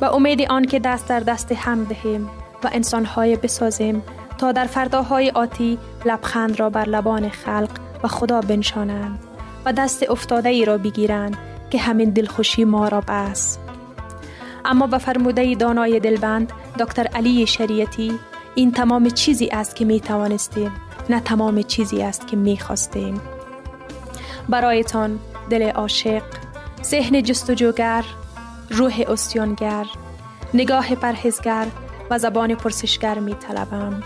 و 0.00 0.04
امید 0.04 0.42
آن 0.42 0.64
که 0.64 0.78
دست 0.78 1.08
در 1.08 1.20
دست 1.20 1.52
هم 1.52 1.84
دهیم 1.84 2.30
و 2.64 2.70
انسانهای 2.72 3.36
بسازیم 3.36 4.02
تا 4.38 4.52
در 4.52 4.64
فرداهای 4.64 5.30
آتی 5.30 5.78
لبخند 6.04 6.60
را 6.60 6.70
بر 6.70 6.84
لبان 6.84 7.28
خلق 7.28 7.70
و 8.02 8.08
خدا 8.08 8.40
بنشانند 8.40 9.18
و 9.64 9.72
دست 9.72 10.10
افتاده 10.10 10.48
ای 10.48 10.64
را 10.64 10.78
بگیرند 10.78 11.36
که 11.70 11.78
همین 11.78 12.10
دلخوشی 12.10 12.64
ما 12.64 12.88
را 12.88 13.00
بس. 13.00 13.58
اما 14.64 14.86
به 14.86 14.98
فرموده 14.98 15.54
دانای 15.54 16.00
دلبند 16.00 16.52
دکتر 16.78 17.06
علی 17.06 17.46
شریعتی 17.46 18.18
این 18.54 18.72
تمام 18.72 19.10
چیزی 19.10 19.48
است 19.48 19.76
که 19.76 19.84
می 19.84 20.00
توانستیم 20.00 20.72
نه 21.10 21.20
تمام 21.20 21.62
چیزی 21.62 22.02
است 22.02 22.26
که 22.26 22.36
می 22.36 22.58
خواستیم 22.58 23.20
برایتان 24.48 25.18
دل 25.50 25.70
عاشق 25.70 26.22
ذهن 26.84 27.22
جستجوگر 27.22 28.04
روح 28.70 29.04
استیانگر 29.08 29.86
نگاه 30.54 30.94
پرهزگر 30.94 31.66
و 32.10 32.18
زبان 32.18 32.54
پرسشگر 32.54 33.18
می 33.18 33.34
طلبم. 33.34 34.02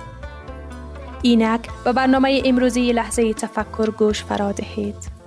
اینک 1.22 1.68
به 1.84 1.92
برنامه 1.92 2.42
امروزی 2.44 2.92
لحظه 2.92 3.34
تفکر 3.34 3.90
گوش 3.90 4.24
فرا 4.24 4.52
دهید. 4.52 5.21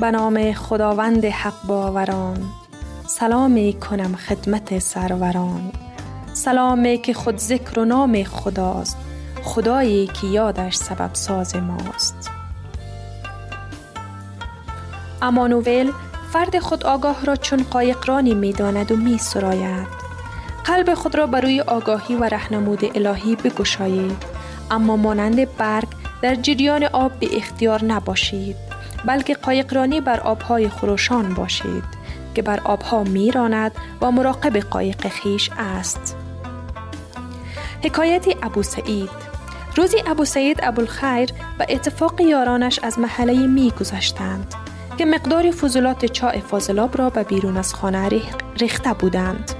به 0.00 0.10
نام 0.10 0.52
خداوند 0.52 1.24
حق 1.24 1.66
باوران. 1.66 2.44
سلامی 3.06 3.72
کنم 3.72 4.16
خدمت 4.16 4.78
سروران. 4.78 5.72
سلامی 6.32 6.98
که 6.98 7.14
خود 7.14 7.38
ذکر 7.38 7.78
و 7.78 7.84
نام 7.84 8.24
خداست. 8.24 8.96
خدایی 9.42 10.06
که 10.06 10.26
یادش 10.26 10.74
سبب 10.74 11.10
ساز 11.12 11.56
ماست. 11.56 12.30
امانویل 15.22 15.92
فرد 16.32 16.58
خود 16.58 16.84
آگاه 16.84 17.24
را 17.24 17.36
چون 17.36 17.66
قایقرانی 17.70 18.34
می 18.34 18.52
داند 18.52 18.92
و 18.92 18.96
می 18.96 19.18
سراید. 19.18 19.86
قلب 20.64 20.94
خود 20.94 21.14
را 21.14 21.26
بروی 21.26 21.60
آگاهی 21.60 22.14
و 22.14 22.24
رهنمود 22.24 22.84
الهی 22.94 23.36
بگشایید. 23.36 24.22
اما 24.70 24.96
مانند 24.96 25.56
برگ 25.56 25.88
در 26.22 26.34
جریان 26.34 26.84
آب 26.84 27.12
به 27.12 27.36
اختیار 27.36 27.84
نباشید. 27.84 28.71
بلکه 29.04 29.34
قایقرانی 29.34 30.00
بر 30.00 30.20
آبهای 30.20 30.68
خروشان 30.68 31.34
باشید 31.34 31.84
که 32.34 32.42
بر 32.42 32.60
آبها 32.64 33.04
میراند 33.04 33.72
و 34.00 34.10
مراقب 34.10 34.56
قایق 34.56 35.08
خیش 35.08 35.50
است. 35.58 36.16
حکایت 37.82 38.26
ابو 38.42 38.62
سعید. 38.62 39.10
روزی 39.76 39.96
ابو 40.06 40.24
سعید 40.24 40.60
ابوالخیر 40.62 41.30
و 41.58 41.66
اتفاق 41.68 42.20
یارانش 42.20 42.80
از 42.82 42.98
محله 42.98 43.46
می 43.46 43.70
گذشتند 43.70 44.54
که 44.98 45.04
مقدار 45.04 45.50
فضولات 45.50 46.04
چای 46.04 46.40
فاضلاب 46.40 46.98
را 46.98 47.10
به 47.10 47.22
بیرون 47.22 47.56
از 47.56 47.74
خانه 47.74 48.08
ریخته 48.56 48.92
بودند. 48.92 49.52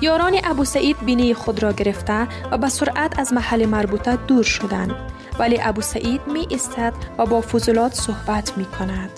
یاران 0.00 0.38
ابو 0.44 0.64
سعید 0.64 0.96
بینی 1.04 1.34
خود 1.34 1.62
را 1.62 1.72
گرفته 1.72 2.28
و 2.50 2.58
به 2.58 2.68
سرعت 2.68 3.18
از 3.18 3.32
محل 3.32 3.66
مربوطه 3.66 4.16
دور 4.16 4.44
شدند 4.44 4.94
ولی 5.38 5.58
ابو 5.62 5.80
سعید 5.80 6.20
می 6.26 6.46
ایستد 6.48 6.92
و 7.18 7.26
با 7.26 7.40
فضولات 7.40 7.94
صحبت 7.94 8.58
می 8.58 8.64
کند 8.64 9.10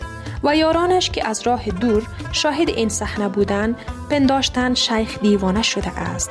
و 0.45 0.57
یارانش 0.57 1.11
که 1.11 1.29
از 1.29 1.43
راه 1.43 1.69
دور 1.69 2.07
شاهد 2.33 2.69
این 2.69 2.89
صحنه 2.89 3.29
بودند 3.29 3.77
پنداشتن 4.11 4.75
شیخ 4.75 5.19
دیوانه 5.21 5.63
شده 5.63 5.99
است. 5.99 6.31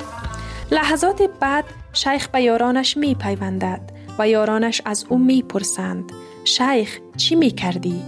لحظات 0.70 1.22
بعد 1.40 1.64
شیخ 1.92 2.28
به 2.28 2.42
یارانش 2.42 2.96
می 2.96 3.14
پیوندد 3.14 3.80
و 4.18 4.28
یارانش 4.28 4.82
از 4.84 5.04
او 5.08 5.18
می 5.18 5.42
پرسند 5.42 6.12
شیخ 6.44 6.98
چی 7.16 7.34
می 7.34 7.50
کردی؟ 7.50 8.02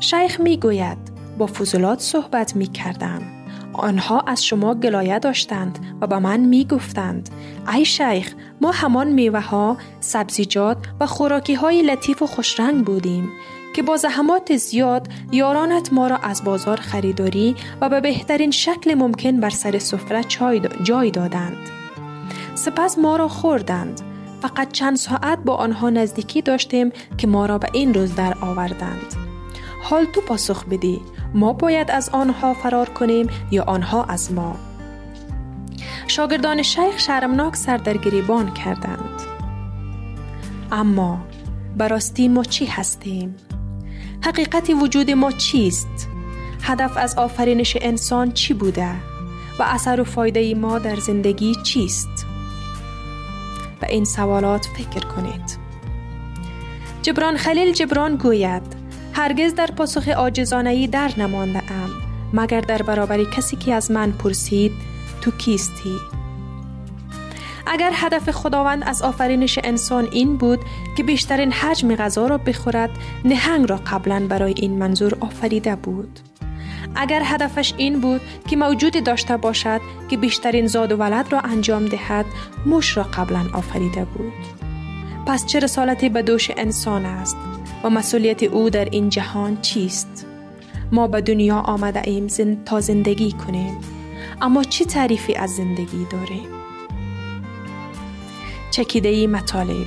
شیخ 0.00 0.40
می 0.40 0.56
گوید 0.56 0.98
با 1.38 1.46
فضولات 1.46 2.00
صحبت 2.00 2.56
می 2.56 2.66
کردم 2.66 3.35
آنها 3.72 4.20
از 4.20 4.44
شما 4.44 4.74
گلایه 4.74 5.18
داشتند 5.18 5.78
و 6.00 6.06
به 6.06 6.18
من 6.18 6.40
می 6.40 6.64
گفتند 6.64 7.30
ای 7.74 7.84
شیخ 7.84 8.34
ما 8.60 8.70
همان 8.70 9.06
میوه 9.06 9.40
ها، 9.40 9.76
سبزیجات 10.00 10.76
و 11.00 11.06
خوراکی 11.06 11.54
های 11.54 11.82
لطیف 11.82 12.22
و 12.22 12.26
خوشرنگ 12.26 12.84
بودیم 12.84 13.28
که 13.76 13.82
با 13.82 13.96
زحمات 13.96 14.56
زیاد 14.56 15.08
یارانت 15.32 15.92
ما 15.92 16.06
را 16.06 16.16
از 16.16 16.44
بازار 16.44 16.76
خریداری 16.76 17.56
و 17.80 17.88
به 17.88 18.00
بهترین 18.00 18.50
شکل 18.50 18.94
ممکن 18.94 19.40
بر 19.40 19.50
سر 19.50 19.78
سفره 19.78 20.24
جای 20.82 21.10
دادند. 21.10 21.56
سپس 22.54 22.98
ما 22.98 23.16
را 23.16 23.28
خوردند. 23.28 24.00
فقط 24.42 24.72
چند 24.72 24.96
ساعت 24.96 25.38
با 25.38 25.54
آنها 25.54 25.90
نزدیکی 25.90 26.42
داشتیم 26.42 26.92
که 27.18 27.26
ما 27.26 27.46
را 27.46 27.58
به 27.58 27.68
این 27.72 27.94
روز 27.94 28.14
در 28.14 28.34
آوردند. 28.40 29.14
حال 29.82 30.04
تو 30.04 30.20
پاسخ 30.20 30.64
بدی 30.64 31.00
ما 31.36 31.52
باید 31.52 31.90
از 31.90 32.08
آنها 32.08 32.54
فرار 32.54 32.88
کنیم 32.88 33.28
یا 33.50 33.64
آنها 33.64 34.04
از 34.04 34.32
ما؟ 34.32 34.56
شاگردان 36.06 36.62
شیخ 36.62 36.98
شرمناک 36.98 37.56
سر 37.56 37.76
در 37.76 37.96
گریبان 37.96 38.54
کردند. 38.54 39.22
اما 40.72 41.26
براستی 41.76 42.28
ما 42.28 42.44
چی 42.44 42.66
هستیم؟ 42.66 43.34
حقیقت 44.24 44.70
وجود 44.70 45.10
ما 45.10 45.32
چیست؟ 45.32 46.08
هدف 46.62 46.96
از 46.96 47.14
آفرینش 47.14 47.76
انسان 47.80 48.32
چی 48.32 48.54
بوده؟ 48.54 48.90
و 49.58 49.62
اثر 49.62 50.00
و 50.00 50.04
فایده 50.04 50.54
ما 50.54 50.78
در 50.78 50.96
زندگی 50.96 51.54
چیست؟ 51.62 52.26
به 53.80 53.90
این 53.90 54.04
سوالات 54.04 54.66
فکر 54.66 55.06
کنید. 55.06 55.58
جبران 57.02 57.36
خلیل 57.36 57.72
جبران 57.72 58.16
گوید 58.16 58.75
هرگز 59.16 59.54
در 59.54 59.66
پاسخ 59.66 60.08
ای 60.66 60.86
در 60.86 61.10
نمانده 61.16 61.58
ام 61.58 61.90
مگر 62.32 62.60
در 62.60 62.82
برابر 62.82 63.24
کسی 63.24 63.56
که 63.56 63.74
از 63.74 63.90
من 63.90 64.12
پرسید 64.12 64.72
تو 65.20 65.30
کیستی؟ 65.30 65.96
اگر 67.66 67.90
هدف 67.94 68.30
خداوند 68.30 68.82
از 68.86 69.02
آفرینش 69.02 69.58
انسان 69.64 70.08
این 70.12 70.36
بود 70.36 70.60
که 70.96 71.02
بیشترین 71.02 71.52
حجم 71.52 71.94
غذا 71.94 72.26
را 72.26 72.38
بخورد 72.38 72.90
نهنگ 73.24 73.70
را 73.70 73.76
قبلا 73.76 74.26
برای 74.28 74.54
این 74.56 74.78
منظور 74.78 75.16
آفریده 75.20 75.76
بود. 75.76 76.20
اگر 76.94 77.22
هدفش 77.24 77.74
این 77.76 78.00
بود 78.00 78.20
که 78.48 78.56
موجود 78.56 79.04
داشته 79.04 79.36
باشد 79.36 79.80
که 80.08 80.16
بیشترین 80.16 80.66
زاد 80.66 80.92
و 80.92 80.96
ولد 80.96 81.32
را 81.32 81.40
انجام 81.40 81.86
دهد 81.86 82.26
موش 82.66 82.96
را 82.96 83.02
قبلا 83.02 83.44
آفریده 83.52 84.04
بود. 84.04 84.32
پس 85.26 85.46
چه 85.46 85.58
رسالتی 85.58 86.08
به 86.08 86.22
دوش 86.22 86.50
انسان 86.56 87.06
است؟ 87.06 87.36
و 87.84 87.90
مسئولیت 87.90 88.42
او 88.42 88.70
در 88.70 88.84
این 88.84 89.08
جهان 89.08 89.60
چیست؟ 89.60 90.26
ما 90.92 91.06
به 91.06 91.20
دنیا 91.20 91.56
آمده 91.56 92.02
ایم 92.04 92.28
زن 92.28 92.64
تا 92.64 92.80
زندگی 92.80 93.32
کنیم. 93.32 93.78
اما 94.42 94.64
چه 94.64 94.84
تعریفی 94.84 95.34
از 95.34 95.50
زندگی 95.50 96.06
داریم؟ 96.10 96.48
چکیده 98.70 99.26
مطالب. 99.26 99.86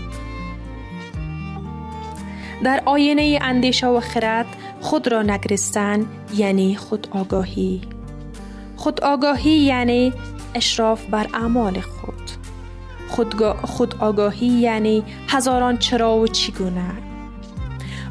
در 2.63 2.83
آینه 2.85 3.39
اندیشه 3.41 3.87
و 3.87 3.99
خرد 3.99 4.45
خود 4.81 5.07
را 5.07 5.21
نگرستن 5.21 6.05
یعنی 6.35 6.75
خود 6.75 7.07
آگاهی. 7.11 7.81
خود 8.75 9.01
آگاهی 9.01 9.51
یعنی 9.51 10.13
اشراف 10.55 11.05
بر 11.05 11.27
اعمال 11.33 11.81
خود. 11.81 12.15
خود 13.63 13.95
آگاهی 13.99 14.47
یعنی 14.47 15.03
هزاران 15.27 15.77
چرا 15.77 16.17
و 16.17 16.27
چگونه. 16.27 17.08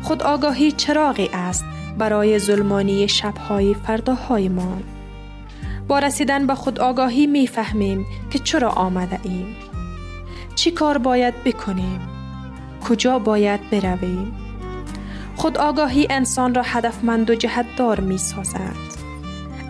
خود 0.09 0.23
آگاهی 0.23 0.73
چراغی 0.73 1.31
است 1.33 1.65
برای 1.99 2.38
ظلمانی 2.38 3.09
شبهای 3.09 3.75
فرداهای 3.75 4.49
ما. 4.49 4.79
با 5.88 5.99
رسیدن 5.99 6.47
به 6.47 6.55
خود 6.55 6.81
آگاهی 6.81 7.27
می 7.27 7.47
فهمیم 7.47 8.07
که 8.31 8.38
چرا 8.38 8.71
آمده 8.71 9.21
ایم. 9.23 9.57
چی 10.55 10.71
کار 10.71 10.99
باید 10.99 11.45
بکنیم؟ 11.45 12.00
کجا 12.88 13.19
باید 13.19 13.71
برویم؟ 13.71 14.37
خود 15.37 15.59
آگاهی 15.59 16.07
انسان 16.11 16.55
را 16.55 16.62
هدفمند 16.62 17.31
و 17.31 17.35
جهتدار 17.35 18.00
می 18.00 18.19
سازد. 18.19 18.77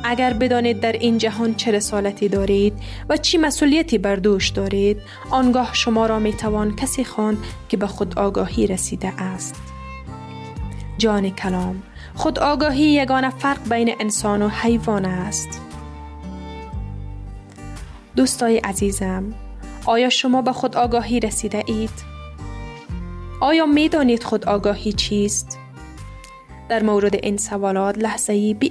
اگر 0.04 0.32
بدانید 0.32 0.80
در 0.80 0.92
این 0.92 1.18
جهان 1.18 1.54
چه 1.54 1.70
رسالتی 1.70 2.28
دارید 2.28 2.72
و 3.08 3.16
چی 3.16 3.38
مسئولیتی 3.38 3.98
بر 3.98 4.16
دوش 4.16 4.48
دارید 4.48 5.00
آنگاه 5.30 5.74
شما 5.74 6.06
را 6.06 6.18
می 6.18 6.32
توان 6.32 6.76
کسی 6.76 7.04
خواند 7.04 7.38
که 7.68 7.76
به 7.76 7.86
خود 7.86 8.18
آگاهی 8.18 8.66
رسیده 8.66 9.22
است. 9.22 9.77
جان 10.98 11.30
کلام 11.30 11.82
خود 12.14 12.38
آگاهی 12.38 12.84
یگانه 12.84 13.30
فرق 13.30 13.68
بین 13.68 13.94
انسان 14.00 14.42
و 14.42 14.48
حیوان 14.48 15.04
است 15.04 15.60
دوستای 18.16 18.58
عزیزم 18.58 19.34
آیا 19.86 20.08
شما 20.08 20.42
به 20.42 20.52
خود 20.52 20.76
آگاهی 20.76 21.20
رسیده 21.20 21.64
اید؟ 21.66 21.90
آیا 23.40 23.66
می 23.66 23.88
دانید 23.88 24.22
خود 24.22 24.44
آگاهی 24.44 24.92
چیست؟ 24.92 25.58
در 26.68 26.82
مورد 26.82 27.14
این 27.14 27.36
سوالات 27.36 27.98
لحظه 27.98 28.32
ای 28.32 28.54
بی 28.54 28.70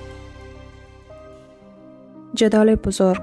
جدال 2.33 2.75
بزرگ. 2.75 3.21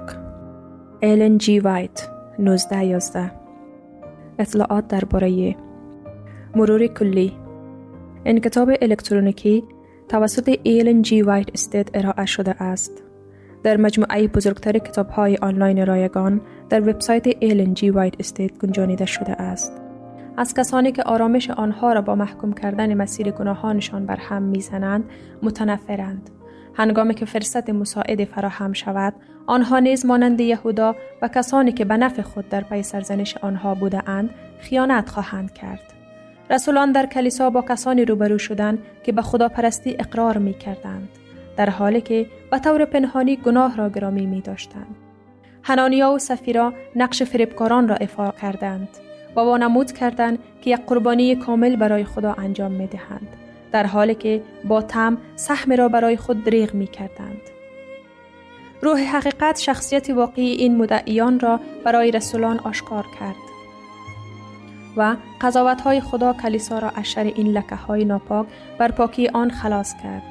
ایلن 1.01 1.39
جی 1.39 1.59
وایت 1.61 2.09
1911 2.39 3.31
اطلاعات 4.39 4.89
درباره 4.89 5.57
مرور 6.57 6.87
کلی. 6.87 7.33
این 8.25 8.41
کتاب 8.41 8.71
الکترونیکی 8.83 9.65
توسط 10.09 10.59
ایلن 10.63 11.03
جی 11.03 11.23
وایت 11.23 11.47
Estate 11.55 11.91
ارائه 11.95 12.27
شده 12.27 12.63
است. 12.63 13.03
در 13.63 13.77
مجموعه 13.77 14.29
بزرگتر 14.29 14.79
کتاب 14.79 15.09
های 15.09 15.37
آنلاین 15.37 15.87
رایگان 15.87 16.41
در 16.69 16.81
وبسایت 16.81 17.27
ایلن 17.41 17.75
جی 17.75 17.91
وایت 17.91 18.15
Estate 18.21 18.59
گنجانیده 18.59 19.07
شده 19.07 19.33
است. 19.33 19.81
از 20.37 20.55
کسانی 20.55 20.93
که 20.93 21.03
آرامش 21.03 21.51
آنها 21.51 21.93
را 21.93 22.01
با 22.01 22.15
محکوم 22.15 22.53
کردن 22.53 22.95
مسیر 22.95 23.31
گناهانشان 23.31 24.07
بر 24.07 24.17
هم 24.17 24.43
می‌زنند 24.43 25.05
متنفرند. 25.43 26.31
هنگامی 26.79 27.15
که 27.15 27.25
فرصت 27.25 27.71
مساعد 27.71 28.25
فراهم 28.25 28.73
شود 28.73 29.15
آنها 29.47 29.79
نیز 29.79 30.07
مانند 30.07 30.41
یهودا 30.41 30.97
و 31.23 31.29
کسانی 31.29 31.73
که 31.73 31.85
به 31.85 31.97
نفع 31.97 32.23
خود 32.23 32.49
در 32.49 32.61
پی 32.61 32.83
سرزنش 32.83 33.37
آنها 33.37 33.75
بوده 33.75 34.09
اند 34.09 34.31
خیانت 34.61 35.09
خواهند 35.09 35.53
کرد 35.53 35.81
رسولان 36.51 36.93
در 36.93 37.07
کلیسا 37.07 37.51
با 37.51 37.63
کسانی 37.63 38.05
روبرو 38.05 38.39
شدند 38.39 38.79
که 39.03 39.13
به 39.13 39.23
خداپرستی 39.23 39.97
اقرار 39.99 40.39
می 40.39 40.55
کردند 40.55 41.09
در 41.57 41.71
حالی 41.71 42.01
که 42.01 42.27
به 42.51 42.59
طور 42.59 42.85
پنهانی 42.85 43.37
گناه 43.37 43.77
را 43.77 43.89
گرامی 43.89 44.27
می 44.27 44.41
داشتند. 44.41 44.97
هنانیا 45.63 46.11
و 46.11 46.19
سفیرا 46.19 46.73
نقش 46.97 47.23
فریبکاران 47.23 47.89
را 47.89 47.97
افاق 47.97 48.37
کردند 48.37 48.89
و 49.37 49.41
وانمود 49.41 49.93
کردند 49.93 50.39
که 50.61 50.71
یک 50.71 50.81
قربانی 50.87 51.37
کامل 51.37 51.77
برای 51.77 52.05
خدا 52.05 52.33
انجام 52.33 52.73
می 52.73 52.87
دهند. 52.87 53.48
در 53.73 53.87
حالی 53.87 54.15
که 54.15 54.43
با 54.65 54.83
تم 54.83 55.19
سهم 55.37 55.73
را 55.73 55.89
برای 55.89 56.17
خود 56.17 56.45
دریغ 56.45 56.75
می 56.75 56.87
کردند. 56.87 57.41
روح 58.83 59.01
حقیقت 59.01 59.59
شخصیت 59.61 60.11
واقعی 60.11 60.53
این 60.53 60.77
مدعیان 60.77 61.41
را 61.41 61.61
برای 61.85 62.11
رسولان 62.11 62.59
آشکار 62.59 63.07
کرد 63.21 63.37
و 64.97 65.17
قضاوت 65.41 65.81
های 65.81 66.01
خدا 66.01 66.33
کلیسا 66.33 66.79
را 66.79 66.91
از 66.91 67.17
این 67.17 67.47
لکه 67.47 67.75
های 67.75 68.05
ناپاک 68.05 68.47
بر 68.79 68.91
پاکی 68.91 69.29
آن 69.29 69.51
خلاص 69.51 69.95
کرد. 70.03 70.23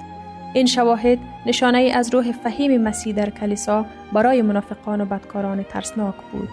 این 0.54 0.66
شواهد 0.66 1.20
نشانه 1.46 1.78
ای 1.78 1.92
از 1.92 2.14
روح 2.14 2.32
فهیم 2.32 2.82
مسیح 2.82 3.16
در 3.16 3.30
کلیسا 3.30 3.86
برای 4.14 4.42
منافقان 4.42 5.02
و 5.02 5.06
بدکاران 5.06 5.64
ترسناک 5.64 6.16
بود. 6.32 6.50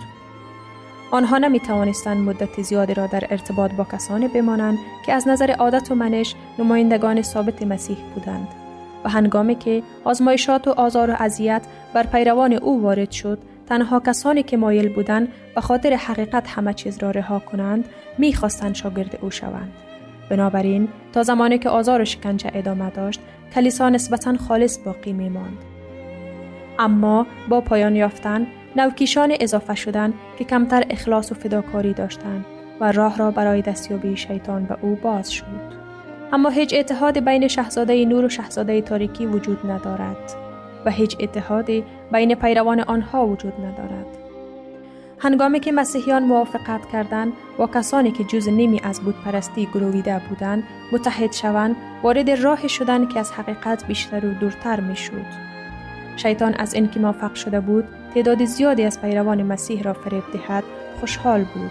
آنها 1.15 1.39
نمی 1.39 1.61
توانستند 1.61 2.17
مدت 2.17 2.63
زیادی 2.63 2.95
را 2.95 3.07
در 3.07 3.25
ارتباط 3.31 3.73
با 3.73 3.85
کسانی 3.85 4.29
بمانند 4.29 4.79
که 5.07 5.13
از 5.13 5.29
نظر 5.29 5.51
عادت 5.51 5.91
و 5.91 5.95
منش 5.95 6.35
نمایندگان 6.59 7.23
ثابت 7.23 7.63
مسیح 7.63 7.97
بودند 8.15 8.49
و 9.05 9.09
هنگامی 9.09 9.55
که 9.55 9.83
آزمایشات 10.05 10.69
و 10.69 10.71
آزار 10.71 11.11
و 11.11 11.17
اذیت 11.19 11.63
بر 11.95 12.07
پیروان 12.07 12.53
او 12.53 12.83
وارد 12.83 13.11
شد 13.11 13.39
تنها 13.67 14.01
کسانی 14.01 14.43
که 14.43 14.57
مایل 14.57 14.95
بودند 14.95 15.29
به 15.55 15.61
خاطر 15.61 15.93
حقیقت 15.93 16.49
همه 16.49 16.75
چیز 16.75 16.99
را 16.99 17.11
رها 17.11 17.39
کنند 17.39 17.85
می‌خواستند 18.19 18.75
شاگرد 18.75 19.19
او 19.23 19.31
شوند. 19.31 19.73
بنابراین 20.31 20.89
تا 21.13 21.23
زمانی 21.23 21.59
که 21.59 21.69
آزار 21.69 22.01
و 22.01 22.05
شکنجه 22.05 22.51
ادامه 22.55 22.91
داشت 22.91 23.21
کلیسا 23.55 23.89
نسبتا 23.89 24.37
خالص 24.37 24.79
باقی 24.79 25.13
میماند. 25.13 25.59
اما 26.79 27.27
با 27.49 27.61
پایان 27.61 27.97
یافتن 27.97 28.47
نوکیشان 28.77 29.37
اضافه 29.41 29.75
شدند 29.75 30.15
که 30.39 30.45
کمتر 30.45 30.85
اخلاص 30.91 31.33
و 31.33 31.35
فداکاری 31.35 31.93
داشتند 31.93 32.45
و 32.81 32.93
راه 32.93 33.19
را 33.19 33.31
برای 33.31 33.63
دستیابی 33.63 34.17
شیطان 34.17 34.65
به 34.65 34.77
او 34.83 34.95
باز 35.03 35.33
شد. 35.33 35.85
اما 36.33 36.49
هیچ 36.49 36.75
اتحاد 36.75 37.25
بین 37.25 37.49
شاهزاده 37.49 38.05
نور 38.05 38.25
و 38.25 38.29
شاهزاده 38.29 38.81
تاریکی 38.81 39.27
وجود 39.27 39.71
ندارد 39.71 40.33
و 40.85 40.91
هیچ 40.91 41.17
اتحاد 41.21 41.71
بین 42.13 42.35
پیروان 42.35 42.81
آنها 42.81 43.27
وجود 43.27 43.53
ندارد. 43.53 44.07
هنگامی 45.19 45.61
که 45.61 45.73
مسیحیان 45.73 46.23
موافقت 46.23 46.91
کردند 46.93 47.33
و 47.59 47.67
کسانی 47.67 48.11
که 48.11 48.25
جز 48.25 48.49
نیمی 48.49 48.81
از 48.85 49.01
بود 49.01 49.15
پرستی 49.25 49.67
گرویده 49.67 50.21
بودند 50.29 50.65
متحد 50.93 51.33
شوند 51.33 51.77
وارد 52.03 52.31
راه 52.31 52.69
شدن 52.69 53.07
که 53.07 53.21
از 53.21 53.33
حقیقت 53.33 53.87
بیشتر 53.87 54.27
و 54.27 54.35
دورتر 54.35 54.81
می 54.81 54.97
شد. 54.97 55.54
شیطان 56.17 56.55
از 56.55 56.75
اینکه 56.75 57.01
موفق 57.01 57.35
شده 57.35 57.61
بود 57.61 57.85
تعداد 58.15 58.45
زیادی 58.45 58.85
از 58.85 59.01
پیروان 59.01 59.43
مسیح 59.43 59.83
را 59.83 59.93
فریب 59.93 60.25
دهد 60.33 60.65
خوشحال 61.01 61.45
بود. 61.45 61.71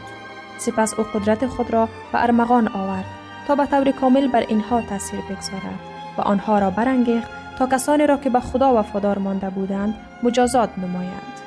سپس 0.57 0.99
او 0.99 1.05
قدرت 1.13 1.47
خود 1.47 1.73
را 1.73 1.85
به 1.85 2.23
ارمغان 2.23 2.67
آورد 2.67 3.05
تا 3.47 3.55
به 3.55 3.65
طور 3.65 3.91
کامل 3.91 4.27
بر 4.27 4.45
اینها 4.47 4.81
تاثیر 4.81 5.19
بگذارد 5.19 5.79
و 6.17 6.21
آنها 6.21 6.59
را 6.59 6.69
برانگیخت 6.69 7.29
تا 7.59 7.67
کسانی 7.67 8.07
را 8.07 8.17
که 8.17 8.29
به 8.29 8.39
خدا 8.39 8.79
وفادار 8.79 9.17
مانده 9.17 9.49
بودند 9.49 9.93
مجازات 10.23 10.69
نمایند. 10.77 11.39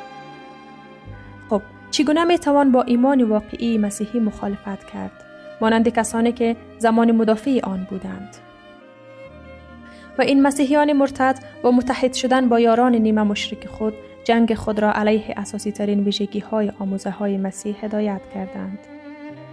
خب 1.51 1.63
چگونه 1.91 2.25
می 2.25 2.39
توان 2.39 2.73
با 2.73 2.83
ایمان 2.83 3.23
واقعی 3.23 3.79
مسیحی 3.79 4.21
مخالفت 4.21 4.85
کرد؟ 4.93 5.13
مانند 5.61 5.89
کسانی 5.89 6.33
که 6.33 6.57
زمان 6.79 7.13
مدافع 7.13 7.61
آن 7.63 7.87
بودند. 7.91 8.37
و 10.19 10.23
این 10.23 10.43
مسیحیان 10.43 10.93
مرتد 10.93 11.39
با 11.63 11.71
متحد 11.71 12.15
شدن 12.15 12.49
با 12.49 12.61
یاران 12.61 12.95
نیمه 12.95 13.23
مشرک 13.23 13.67
خود 13.67 13.95
جنگ 14.25 14.55
خود 14.55 14.79
را 14.79 14.93
علیه 14.93 15.35
اساسی 15.37 15.73
ترین 15.73 16.05
ویژگی 16.05 16.39
های 16.39 16.73
آموزه 16.79 17.11
های 17.11 17.37
مسیح 17.37 17.77
هدایت 17.83 18.21
کردند. 18.35 18.79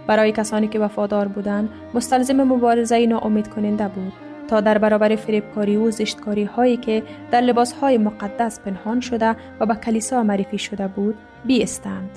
برای 0.06 0.32
کسانی 0.32 0.68
که 0.68 0.78
وفادار 0.78 1.28
بودند 1.28 1.68
مستلزم 1.94 2.42
مبارزه 2.42 3.06
ناامید 3.06 3.48
کننده 3.48 3.88
بود 3.88 4.12
تا 4.48 4.60
در 4.60 4.78
برابر 4.78 5.16
فریبکاری 5.16 5.76
و 5.76 5.90
زشتکاری 5.90 6.44
هایی 6.44 6.76
که 6.76 7.02
در 7.30 7.40
لباس 7.40 7.72
های 7.72 7.98
مقدس 7.98 8.60
پنهان 8.60 9.00
شده 9.00 9.36
و 9.60 9.66
به 9.66 9.74
کلیسا 9.74 10.22
معرفی 10.22 10.58
شده 10.58 10.88
بود 10.88 11.14
بیستند. 11.44 12.10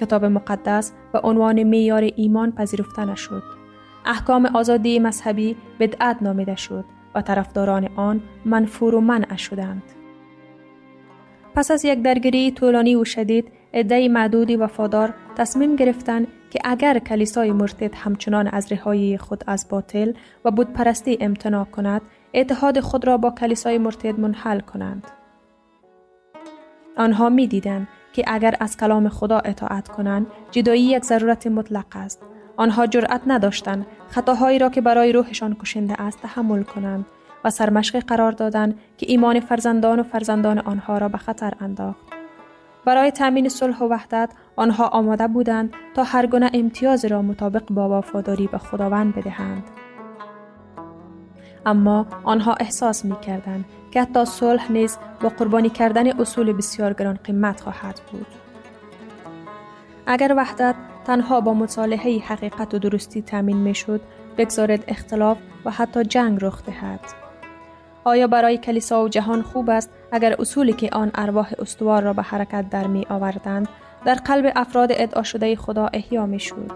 کتاب 0.00 0.24
مقدس 0.24 0.92
به 1.12 1.20
عنوان 1.20 1.62
میار 1.62 2.10
ایمان 2.16 2.52
پذیرفته 2.52 3.04
نشد. 3.04 3.42
احکام 4.06 4.46
آزادی 4.46 4.98
مذهبی 4.98 5.56
بدعت 5.80 6.22
نامیده 6.22 6.56
شد 6.56 6.84
و 7.14 7.22
طرفداران 7.22 7.88
آن 7.96 8.22
منفور 8.44 8.94
و 8.94 9.00
منع 9.00 9.36
شدند. 9.36 9.82
پس 11.54 11.70
از 11.70 11.84
یک 11.84 12.02
درگیری 12.02 12.50
طولانی 12.50 12.96
و 12.96 13.04
شدید 13.04 13.52
عده 13.74 14.08
معدودی 14.08 14.56
وفادار 14.56 15.14
تصمیم 15.36 15.76
گرفتند 15.76 16.26
که 16.50 16.58
اگر 16.64 16.98
کلیسای 16.98 17.52
مرتد 17.52 17.94
همچنان 17.94 18.48
از 18.48 18.72
رهایی 18.72 19.18
خود 19.18 19.44
از 19.46 19.66
باطل 19.70 20.12
و 20.44 20.50
پرستی 20.50 21.18
امتناع 21.20 21.64
کند 21.64 22.02
اتحاد 22.34 22.80
خود 22.80 23.06
را 23.06 23.16
با 23.16 23.30
کلیسای 23.30 23.78
مرتد 23.78 24.20
منحل 24.20 24.60
کنند 24.60 25.04
آنها 26.96 27.28
می 27.28 27.46
دیدند 27.46 27.88
که 28.12 28.24
اگر 28.26 28.54
از 28.60 28.76
کلام 28.76 29.08
خدا 29.08 29.38
اطاعت 29.38 29.88
کنند 29.88 30.26
جدایی 30.50 30.82
یک 30.82 31.04
ضرورت 31.04 31.46
مطلق 31.46 31.86
است 31.94 32.22
آنها 32.58 32.86
جرأت 32.86 33.20
نداشتند. 33.26 33.86
خطاهایی 34.08 34.58
را 34.58 34.68
که 34.68 34.80
برای 34.80 35.12
روحشان 35.12 35.54
کشنده 35.54 36.02
است 36.02 36.22
تحمل 36.22 36.62
کنند 36.62 37.06
و 37.44 37.50
سرمشق 37.50 37.98
قرار 37.98 38.32
دادند 38.32 38.78
که 38.96 39.06
ایمان 39.08 39.40
فرزندان 39.40 40.00
و 40.00 40.02
فرزندان 40.02 40.58
آنها 40.58 40.98
را 40.98 41.08
به 41.08 41.18
خطر 41.18 41.52
انداخت. 41.60 42.00
برای 42.84 43.10
تأمین 43.10 43.48
صلح 43.48 43.78
و 43.78 43.88
وحدت 43.88 44.30
آنها 44.56 44.86
آماده 44.86 45.28
بودند 45.28 45.74
تا 45.94 46.04
هر 46.04 46.26
گونه 46.26 46.50
امتیاز 46.54 47.04
را 47.04 47.22
مطابق 47.22 47.64
با 47.70 47.98
وفاداری 47.98 48.46
به 48.46 48.58
خداوند 48.58 49.14
بدهند. 49.14 49.64
اما 51.66 52.06
آنها 52.24 52.54
احساس 52.54 53.04
می 53.04 53.20
کردند 53.20 53.64
که 53.90 54.02
حتی 54.02 54.24
صلح 54.24 54.72
نیز 54.72 54.98
با 55.20 55.28
قربانی 55.28 55.70
کردن 55.70 56.20
اصول 56.20 56.52
بسیار 56.52 56.92
گران 56.92 57.18
قیمت 57.24 57.60
خواهد 57.60 58.00
بود. 58.12 58.26
اگر 60.06 60.34
وحدت 60.36 60.74
تنها 61.08 61.40
با 61.40 61.54
مصالحه 61.54 62.18
حقیقت 62.18 62.74
و 62.74 62.78
درستی 62.78 63.22
تامین 63.22 63.56
می 63.56 63.74
شد 63.74 64.00
بگذارد 64.38 64.84
اختلاف 64.88 65.38
و 65.64 65.70
حتی 65.70 66.04
جنگ 66.04 66.38
رخ 66.44 66.64
دهد 66.64 67.00
آیا 68.04 68.26
برای 68.26 68.58
کلیسا 68.58 69.04
و 69.04 69.08
جهان 69.08 69.42
خوب 69.42 69.70
است 69.70 69.90
اگر 70.12 70.36
اصولی 70.38 70.72
که 70.72 70.88
آن 70.92 71.10
ارواح 71.14 71.52
استوار 71.58 72.02
را 72.02 72.12
به 72.12 72.22
حرکت 72.22 72.70
در 72.70 72.86
می 72.86 73.06
آوردند 73.10 73.68
در 74.04 74.14
قلب 74.14 74.52
افراد 74.56 74.88
ادعا 74.92 75.22
شده 75.22 75.56
خدا 75.56 75.86
احیا 75.92 76.26
می 76.26 76.40
شود. 76.40 76.72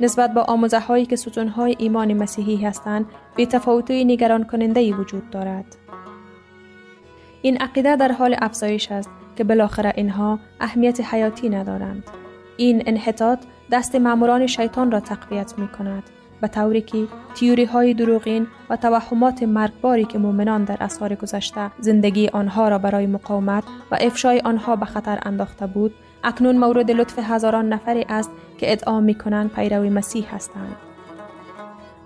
نسبت 0.00 0.34
با 0.34 0.42
آموزه 0.42 0.80
هایی 0.80 1.06
که 1.06 1.16
ستون 1.16 1.48
های 1.48 1.76
ایمان 1.78 2.12
مسیحی 2.12 2.56
هستند 2.56 3.06
بی 3.36 3.46
تفاوتی 3.46 4.04
نگران 4.04 4.44
کننده 4.44 4.94
وجود 4.94 5.30
دارد. 5.30 5.76
این 7.42 7.56
عقیده 7.56 7.96
در 7.96 8.12
حال 8.12 8.36
افزایش 8.38 8.92
است 8.92 9.10
که 9.36 9.44
بالاخره 9.44 9.92
اینها 9.96 10.38
اهمیت 10.60 11.00
حیاتی 11.00 11.48
ندارند. 11.48 12.04
این 12.58 12.82
انحطاط 12.86 13.38
دست 13.72 13.94
ماموران 13.94 14.46
شیطان 14.46 14.90
را 14.90 15.00
تقویت 15.00 15.58
می 15.58 15.68
کند 15.68 16.02
به 16.40 16.48
طوری 16.48 16.80
که 16.80 17.06
تیوری 17.34 17.64
های 17.64 17.94
دروغین 17.94 18.46
و 18.70 18.76
توهمات 18.76 19.42
مرگباری 19.42 20.04
که 20.04 20.18
مؤمنان 20.18 20.64
در 20.64 20.76
اسفار 20.80 21.14
گذشته 21.14 21.70
زندگی 21.80 22.28
آنها 22.28 22.68
را 22.68 22.78
برای 22.78 23.06
مقاومت 23.06 23.64
و 23.90 23.98
افشای 24.00 24.40
آنها 24.40 24.76
به 24.76 24.86
خطر 24.86 25.18
انداخته 25.22 25.66
بود 25.66 25.94
اکنون 26.24 26.56
مورد 26.58 26.90
لطف 26.90 27.18
هزاران 27.18 27.68
نفری 27.68 28.06
است 28.08 28.30
که 28.58 28.72
ادعا 28.72 29.00
می 29.00 29.14
کنند 29.14 29.52
پیرو 29.52 29.90
مسیح 29.90 30.34
هستند. 30.34 30.76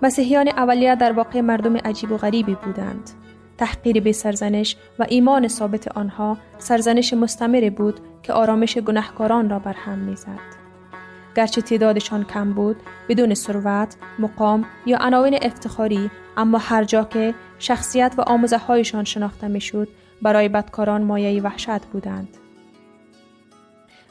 مسیحیان 0.01 0.47
اولیه 0.47 0.95
در 0.95 1.11
واقع 1.11 1.41
مردم 1.41 1.77
عجیب 1.77 2.11
و 2.11 2.17
غریبی 2.17 2.57
بودند. 2.65 3.09
تحقیر 3.57 4.01
به 4.01 4.11
سرزنش 4.11 4.75
و 4.99 5.05
ایمان 5.09 5.47
ثابت 5.47 5.97
آنها 5.97 6.37
سرزنش 6.57 7.13
مستمر 7.13 7.69
بود 7.69 7.99
که 8.23 8.33
آرامش 8.33 8.77
گناهکاران 8.77 9.49
را 9.49 9.59
برهم 9.59 9.99
می‌زد. 9.99 10.63
گرچه 11.35 11.61
تعدادشان 11.61 12.23
کم 12.23 12.53
بود 12.53 12.75
بدون 13.09 13.33
ثروت 13.33 13.95
مقام 14.19 14.65
یا 14.85 14.97
عناوین 14.97 15.39
افتخاری 15.41 16.11
اما 16.37 16.57
هر 16.57 16.83
جا 16.83 17.03
که 17.03 17.33
شخصیت 17.59 18.13
و 18.17 18.21
آموزه 18.21 18.57
هایشان 18.57 19.03
شناخته 19.03 19.47
می‌شد 19.47 19.87
برای 20.21 20.49
بدکاران 20.49 21.03
مایه 21.03 21.41
وحشت 21.41 21.85
بودند. 21.85 22.37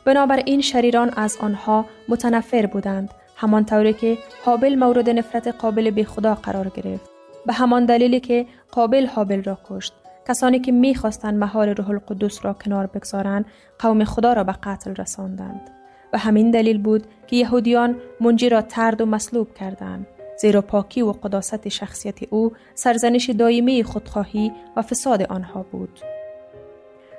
بنابراین 0.05 0.61
شریران 0.61 1.11
از 1.17 1.39
آنها 1.41 1.87
متنفر 2.09 2.67
بودند 2.67 3.11
همان 3.37 3.65
طوری 3.65 3.93
که 3.93 4.19
حابل 4.45 4.75
مورد 4.75 5.11
نفرت 5.11 5.49
قابل 5.49 5.91
به 5.91 6.05
خدا 6.05 6.35
قرار 6.35 6.69
گرفت. 6.69 7.11
به 7.47 7.53
همان 7.53 7.85
دلیلی 7.85 8.21
که 8.21 8.47
قابل 8.71 9.07
حابل 9.07 9.43
را 9.43 9.59
کشت. 9.69 9.95
کسانی 10.29 10.59
که 10.61 10.73
می‌خواستند 10.73 11.39
مهار 11.39 11.73
روح 11.73 11.91
القدس 11.91 12.45
را 12.45 12.53
کنار 12.53 12.87
بگذارند 12.87 13.45
قوم 13.79 14.05
خدا 14.05 14.33
را 14.33 14.45
به 14.45 14.53
قتل 14.53 14.95
رساندند 14.95 15.71
و 16.13 16.19
همین 16.19 16.51
دلیل 16.51 16.79
بود 16.79 17.07
که 17.27 17.37
یهودیان 17.37 17.97
منجی 18.21 18.49
را 18.49 18.63
ترد 18.63 19.01
و 19.01 19.07
مصلوب 19.07 19.55
کردند 19.55 20.07
زیرا 20.41 20.63
پاکی 20.63 21.03
و 21.03 21.13
قداست 21.13 21.69
شخصیت 21.69 22.33
او 22.33 22.53
سرزنش 22.75 23.31
دائمی 23.31 23.83
خودخواهی 23.83 24.53
و 24.77 24.83
فساد 24.83 25.23
آنها 25.23 25.63
بود 25.63 26.01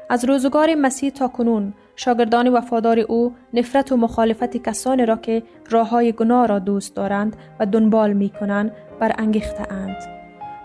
از 0.10 0.26
روزگار 0.26 0.76
مسیح 0.76 1.10
تا 1.10 1.28
کنون 1.28 1.74
شاگردان 1.96 2.48
وفادار 2.48 3.00
او 3.00 3.34
نفرت 3.54 3.92
و 3.92 3.98
مخالفت 3.98 4.58
کسانی 4.58 5.06
را 5.06 5.16
که 5.16 5.44
راه 5.70 5.90
های 5.90 6.12
گناه 6.12 6.48
را 6.48 6.60
دوست 6.60 6.96
دارند 6.96 7.36
و 7.60 7.66
دنبال 7.66 8.14
می 8.14 8.30
کنند 8.30 8.72
برانگیخته 9.00 9.74
اند. 9.74 10.23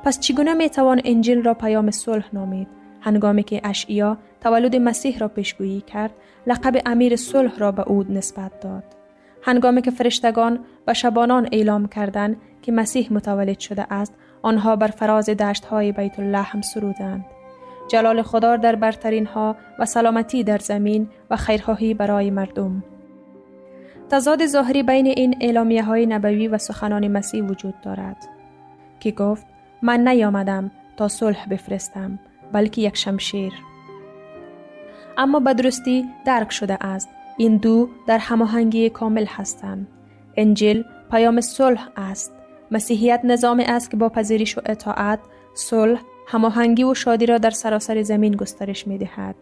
پس 0.08 0.20
چگونه 0.20 0.54
می 0.54 0.70
توان 0.70 1.00
انجیل 1.04 1.42
را 1.42 1.54
پیام 1.54 1.90
صلح 1.90 2.24
نامید؟ 2.32 2.68
هنگامی 3.00 3.42
که 3.42 3.60
اشعیا 3.64 4.18
تولد 4.40 4.76
مسیح 4.76 5.18
را 5.18 5.28
پیشگویی 5.28 5.80
کرد 5.80 6.10
لقب 6.46 6.82
امیر 6.86 7.16
صلح 7.16 7.58
را 7.58 7.72
به 7.72 7.82
او 7.82 8.02
نسبت 8.02 8.60
داد. 8.60 8.84
هنگامی 9.42 9.82
که 9.82 9.90
فرشتگان 9.90 10.58
و 10.86 10.94
شبانان 10.94 11.48
اعلام 11.52 11.88
کردند 11.88 12.36
که 12.62 12.72
مسیح 12.72 13.12
متولد 13.12 13.58
شده 13.58 13.92
است 13.92 14.14
آنها 14.42 14.76
بر 14.76 14.86
فراز 14.86 15.30
دشت 15.30 15.64
های 15.64 15.92
بیت 15.92 16.18
الله 16.18 16.42
هم 16.42 16.60
سرودند. 16.60 17.24
جلال 17.88 18.22
خدا 18.22 18.56
در 18.56 18.76
برترین 18.76 19.26
ها 19.26 19.56
و 19.78 19.86
سلامتی 19.86 20.44
در 20.44 20.58
زمین 20.58 21.08
و 21.30 21.36
خیرخواهی 21.36 21.94
برای 21.94 22.30
مردم. 22.30 22.84
تضاد 24.10 24.46
ظاهری 24.46 24.82
بین 24.82 25.06
این 25.06 25.36
اعلامیه 25.40 25.82
های 25.82 26.06
نبوی 26.06 26.48
و 26.48 26.58
سخنان 26.58 27.08
مسیح 27.08 27.44
وجود 27.44 27.74
دارد. 27.80 28.16
که 29.00 29.10
گفت 29.10 29.57
من 29.82 30.08
نیامدم 30.08 30.70
تا 30.96 31.08
صلح 31.08 31.46
بفرستم 31.46 32.18
بلکه 32.52 32.82
یک 32.82 32.96
شمشیر 32.96 33.52
اما 35.18 35.40
به 35.40 35.54
درستی 35.54 36.04
درک 36.24 36.52
شده 36.52 36.84
است 36.84 37.08
این 37.36 37.56
دو 37.56 37.88
در 38.06 38.18
هماهنگی 38.18 38.90
کامل 38.90 39.26
هستند 39.28 39.88
انجیل 40.36 40.84
پیام 41.10 41.40
صلح 41.40 41.88
است 41.96 42.32
مسیحیت 42.70 43.20
نظام 43.24 43.64
است 43.66 43.90
که 43.90 43.96
با 43.96 44.08
پذیرش 44.08 44.58
و 44.58 44.60
اطاعت 44.66 45.18
صلح 45.54 46.00
هماهنگی 46.26 46.84
و 46.84 46.94
شادی 46.94 47.26
را 47.26 47.38
در 47.38 47.50
سراسر 47.50 48.02
زمین 48.02 48.36
گسترش 48.36 48.86
می 48.86 48.98
دهد. 48.98 49.34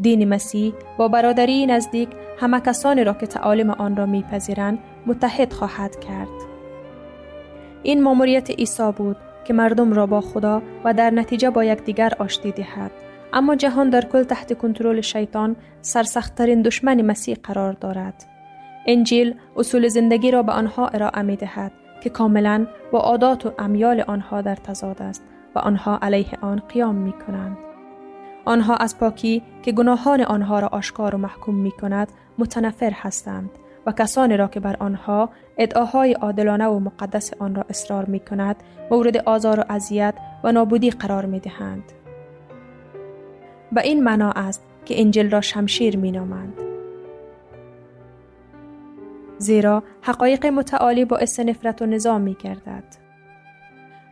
دین 0.00 0.28
مسیح 0.28 0.72
با 0.98 1.08
برادری 1.08 1.66
نزدیک 1.66 2.08
همه 2.38 2.60
کسانی 2.60 3.04
را 3.04 3.14
که 3.14 3.26
تعالیم 3.26 3.70
آن 3.70 3.96
را 3.96 4.06
میپذیرند 4.06 4.78
متحد 5.06 5.52
خواهد 5.52 6.00
کرد. 6.00 6.28
این 7.82 8.02
ماموریت 8.02 8.50
عیسی 8.50 8.92
بود 8.96 9.16
که 9.50 9.54
مردم 9.54 9.92
را 9.92 10.06
با 10.06 10.20
خدا 10.20 10.62
و 10.84 10.94
در 10.94 11.10
نتیجه 11.10 11.50
با 11.50 11.64
یکدیگر 11.64 12.12
آشتی 12.18 12.52
دهد. 12.52 12.90
اما 13.32 13.56
جهان 13.56 13.90
در 13.90 14.04
کل 14.04 14.22
تحت 14.22 14.58
کنترل 14.58 15.00
شیطان 15.00 15.56
سرسختترین 15.82 16.62
دشمن 16.62 17.02
مسیح 17.02 17.36
قرار 17.42 17.72
دارد. 17.72 18.24
انجیل 18.86 19.34
اصول 19.56 19.88
زندگی 19.88 20.30
را 20.30 20.42
به 20.42 20.52
آنها 20.52 20.88
ارائه 20.88 21.22
می 21.22 21.36
دهد 21.36 21.72
که 22.02 22.10
کاملا 22.10 22.66
با 22.92 22.98
عادات 22.98 23.46
و 23.46 23.52
امیال 23.58 24.00
آنها 24.00 24.40
در 24.40 24.56
تضاد 24.56 25.02
است 25.02 25.22
و 25.54 25.58
آنها 25.58 25.98
علیه 26.02 26.38
آن 26.40 26.62
قیام 26.68 26.94
می 26.94 27.12
کنند. 27.12 27.56
آنها 28.44 28.76
از 28.76 28.98
پاکی 28.98 29.42
که 29.62 29.72
گناهان 29.72 30.20
آنها 30.20 30.60
را 30.60 30.68
آشکار 30.68 31.14
و 31.14 31.18
محکوم 31.18 31.54
می 31.54 31.70
کند 31.70 32.08
متنفر 32.38 32.92
هستند 32.94 33.50
و 33.86 33.92
کسانی 33.92 34.36
را 34.36 34.48
که 34.48 34.60
بر 34.60 34.76
آنها 34.80 35.30
ادعاهای 35.58 36.12
عادلانه 36.12 36.66
و 36.66 36.78
مقدس 36.78 37.30
آن 37.38 37.54
را 37.54 37.64
اصرار 37.68 38.04
می 38.04 38.20
کند 38.20 38.56
مورد 38.90 39.16
آزار 39.16 39.60
و 39.60 39.64
اذیت 39.68 40.14
و 40.44 40.52
نابودی 40.52 40.90
قرار 40.90 41.26
می 41.26 41.40
دهند. 41.40 41.82
به 43.72 43.80
این 43.80 44.04
معنا 44.04 44.30
است 44.30 44.62
که 44.84 45.00
انجیل 45.00 45.30
را 45.30 45.40
شمشیر 45.40 45.96
می 45.96 46.12
نامند. 46.12 46.54
زیرا 49.38 49.82
حقایق 50.02 50.46
متعالی 50.46 51.04
باعث 51.04 51.40
نفرت 51.40 51.82
و 51.82 51.86
نظام 51.86 52.20
می 52.20 52.34
گردد. 52.34 52.84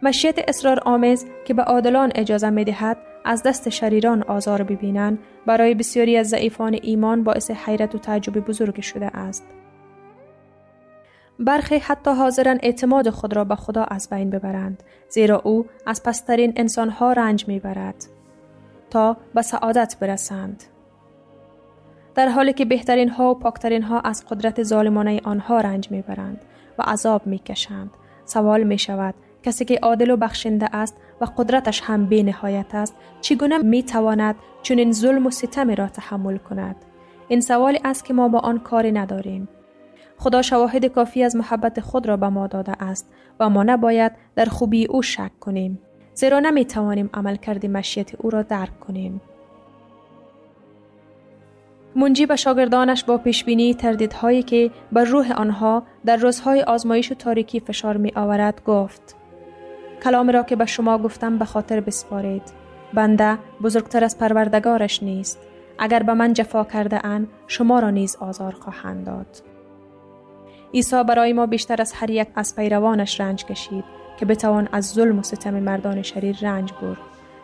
مشیت 0.02 0.38
اصرار 0.48 0.81
آمیز 0.85 1.26
که 1.44 1.54
به 1.54 1.62
عادلان 1.62 2.12
اجازه 2.14 2.50
می 2.50 2.64
دهد 2.64 2.96
از 3.28 3.42
دست 3.42 3.68
شریران 3.68 4.22
آزار 4.22 4.62
ببینند 4.62 5.18
برای 5.46 5.74
بسیاری 5.74 6.16
از 6.16 6.28
ضعیفان 6.28 6.78
ایمان 6.82 7.24
باعث 7.24 7.50
حیرت 7.50 7.94
و 7.94 7.98
تعجب 7.98 8.40
بزرگ 8.40 8.80
شده 8.80 9.06
است. 9.06 9.44
برخی 11.38 11.78
حتی 11.78 12.10
حاضرن 12.10 12.58
اعتماد 12.62 13.10
خود 13.10 13.36
را 13.36 13.44
به 13.44 13.54
خدا 13.54 13.84
از 13.84 14.08
بین 14.10 14.30
ببرند 14.30 14.82
زیرا 15.08 15.40
او 15.44 15.66
از 15.86 16.02
پسترین 16.02 16.52
انسانها 16.56 17.12
رنج 17.12 17.48
می‌برد 17.48 18.04
تا 18.90 19.16
به 19.34 19.42
سعادت 19.42 19.96
برسند 20.00 20.64
در 22.14 22.28
حالی 22.28 22.52
که 22.52 22.64
بهترین 22.64 23.08
ها 23.08 23.30
و 23.30 23.34
پاکترین 23.34 23.82
ها 23.82 24.00
از 24.00 24.24
قدرت 24.30 24.62
ظالمانه 24.62 25.20
آنها 25.24 25.60
رنج 25.60 25.90
می‌برند 25.90 26.40
و 26.78 26.82
عذاب 26.82 27.26
می‌کشند 27.26 27.90
سوال 28.24 28.62
می 28.62 28.78
شود 28.78 29.14
کسی 29.42 29.64
که 29.64 29.79
عادل 29.83 30.11
و 30.11 30.16
بخشنده 30.16 30.77
است 30.77 30.96
و 31.20 31.24
قدرتش 31.37 31.81
هم 31.81 32.07
بی 32.07 32.22
نهایت 32.22 32.74
است 32.74 32.94
چگونه 33.20 33.59
می 33.59 33.83
تواند 33.83 34.37
چنین 34.62 34.92
ظلم 34.92 35.27
و 35.27 35.31
ستم 35.31 35.70
را 35.70 35.88
تحمل 35.88 36.37
کند؟ 36.37 36.77
این 37.29 37.40
سوالی 37.40 37.81
است 37.85 38.05
که 38.05 38.14
ما 38.14 38.29
با 38.29 38.38
آن 38.38 38.59
کاری 38.59 38.92
نداریم. 38.92 39.48
خدا 40.16 40.42
شواهد 40.42 40.85
کافی 40.85 41.22
از 41.22 41.37
محبت 41.37 41.81
خود 41.81 42.09
را 42.09 42.16
به 42.16 42.29
ما 42.29 42.46
داده 42.46 42.83
است 42.83 43.11
و 43.40 43.48
ما 43.48 43.62
نباید 43.62 44.12
در 44.37 44.44
خوبی 44.44 44.87
او 44.87 45.03
شک 45.03 45.31
کنیم 45.40 45.79
زیرا 46.14 46.40
نمی 46.40 46.64
توانیم 46.64 47.11
عمل 47.14 47.37
کرده 47.37 47.68
مشیت 47.68 48.14
او 48.14 48.31
را 48.31 48.42
درک 48.42 48.81
کنیم. 48.81 49.20
منجی 51.96 52.27
به 52.27 52.37
شاگردانش 52.37 53.05
با 53.05 53.18
پیشبینی 53.18 53.74
تردیدهایی 53.74 54.42
که 54.42 54.70
بر 54.92 55.05
روح 55.05 55.33
آنها 55.33 55.83
در 56.07 56.16
روزهای 56.16 56.62
آزمایش 56.62 57.12
و 57.12 57.14
تاریکی 57.14 57.61
فشار 57.61 57.96
می 57.96 58.12
آورد 58.16 58.64
گفت 58.64 59.17
کلام 60.04 60.30
را 60.30 60.42
که 60.42 60.56
به 60.56 60.66
شما 60.66 60.98
گفتم 60.98 61.38
به 61.38 61.44
خاطر 61.44 61.80
بسپارید. 61.80 62.42
بنده 62.94 63.38
بزرگتر 63.62 64.04
از 64.04 64.18
پروردگارش 64.18 65.02
نیست. 65.02 65.38
اگر 65.78 66.02
به 66.02 66.14
من 66.14 66.32
جفا 66.32 66.64
کرده 66.64 67.06
ان 67.06 67.28
شما 67.46 67.78
را 67.78 67.90
نیز 67.90 68.16
آزار 68.16 68.52
خواهند 68.52 69.06
داد. 69.06 69.42
عیسی 70.74 71.04
برای 71.04 71.32
ما 71.32 71.46
بیشتر 71.46 71.80
از 71.80 71.92
هر 71.92 72.11
یک 72.11 72.28
از 72.34 72.56
پیروانش 72.56 73.20
رنج 73.20 73.44
کشید 73.44 73.84
که 74.16 74.26
بتوان 74.26 74.68
از 74.72 74.90
ظلم 74.90 75.18
و 75.18 75.22
ستم 75.22 75.61
مردان 75.61 76.02
شریر 76.02 76.38
رنج 76.42 76.72
برد. 76.82 76.98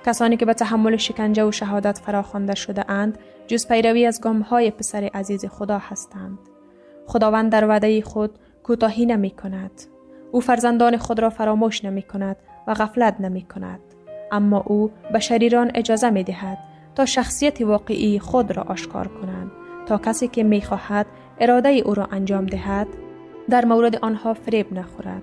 کسانی 0.07 0.37
که 0.37 0.47
به 0.47 0.55
تحمل 0.55 0.97
شکنجه 0.97 1.45
و 1.45 1.53
شهادت 1.53 1.99
فراخوانده 1.99 2.55
شده 2.55 2.91
اند 2.91 3.19
جز 3.47 3.69
پیروی 3.69 4.07
از 4.07 4.21
های 4.51 4.71
پسر 4.71 5.11
عزیز 5.15 5.47
خدا 5.47 5.79
هستند. 5.79 6.39
خداوند 7.07 7.53
در 7.53 7.69
وعده 7.69 8.03
خود 8.03 8.39
کوتاهی 8.63 9.07
نمی 9.07 9.31
کند. 9.31 9.94
او 10.35 10.41
فرزندان 10.41 10.97
خود 10.97 11.21
را 11.21 11.31
فراموش 11.31 11.85
نمی 11.85 12.03
کند 12.03 12.37
و 12.67 12.75
غفلت 12.75 13.21
نمی 13.21 13.43
کند. 13.43 13.81
اما 14.33 14.63
او 14.67 14.91
به 15.13 15.19
شریران 15.19 15.71
اجازه 15.75 16.11
می 16.11 16.25
دهد 16.25 16.59
تا 16.95 17.07
شخصیت 17.07 17.61
واقعی 17.61 18.19
خود 18.19 18.57
را 18.57 18.63
آشکار 18.63 19.09
کنند. 19.09 19.51
تا 19.87 19.99
کسی 19.99 20.29
که 20.29 20.43
می 20.43 20.63
خواهد 20.63 21.07
اراده 21.41 21.69
او 21.69 21.95
را 21.95 22.09
انجام 22.13 22.47
دهد 22.47 22.87
در 23.51 23.65
مورد 23.65 23.97
آنها 23.97 24.35
فریب 24.35 24.73
نخورد. 24.73 25.23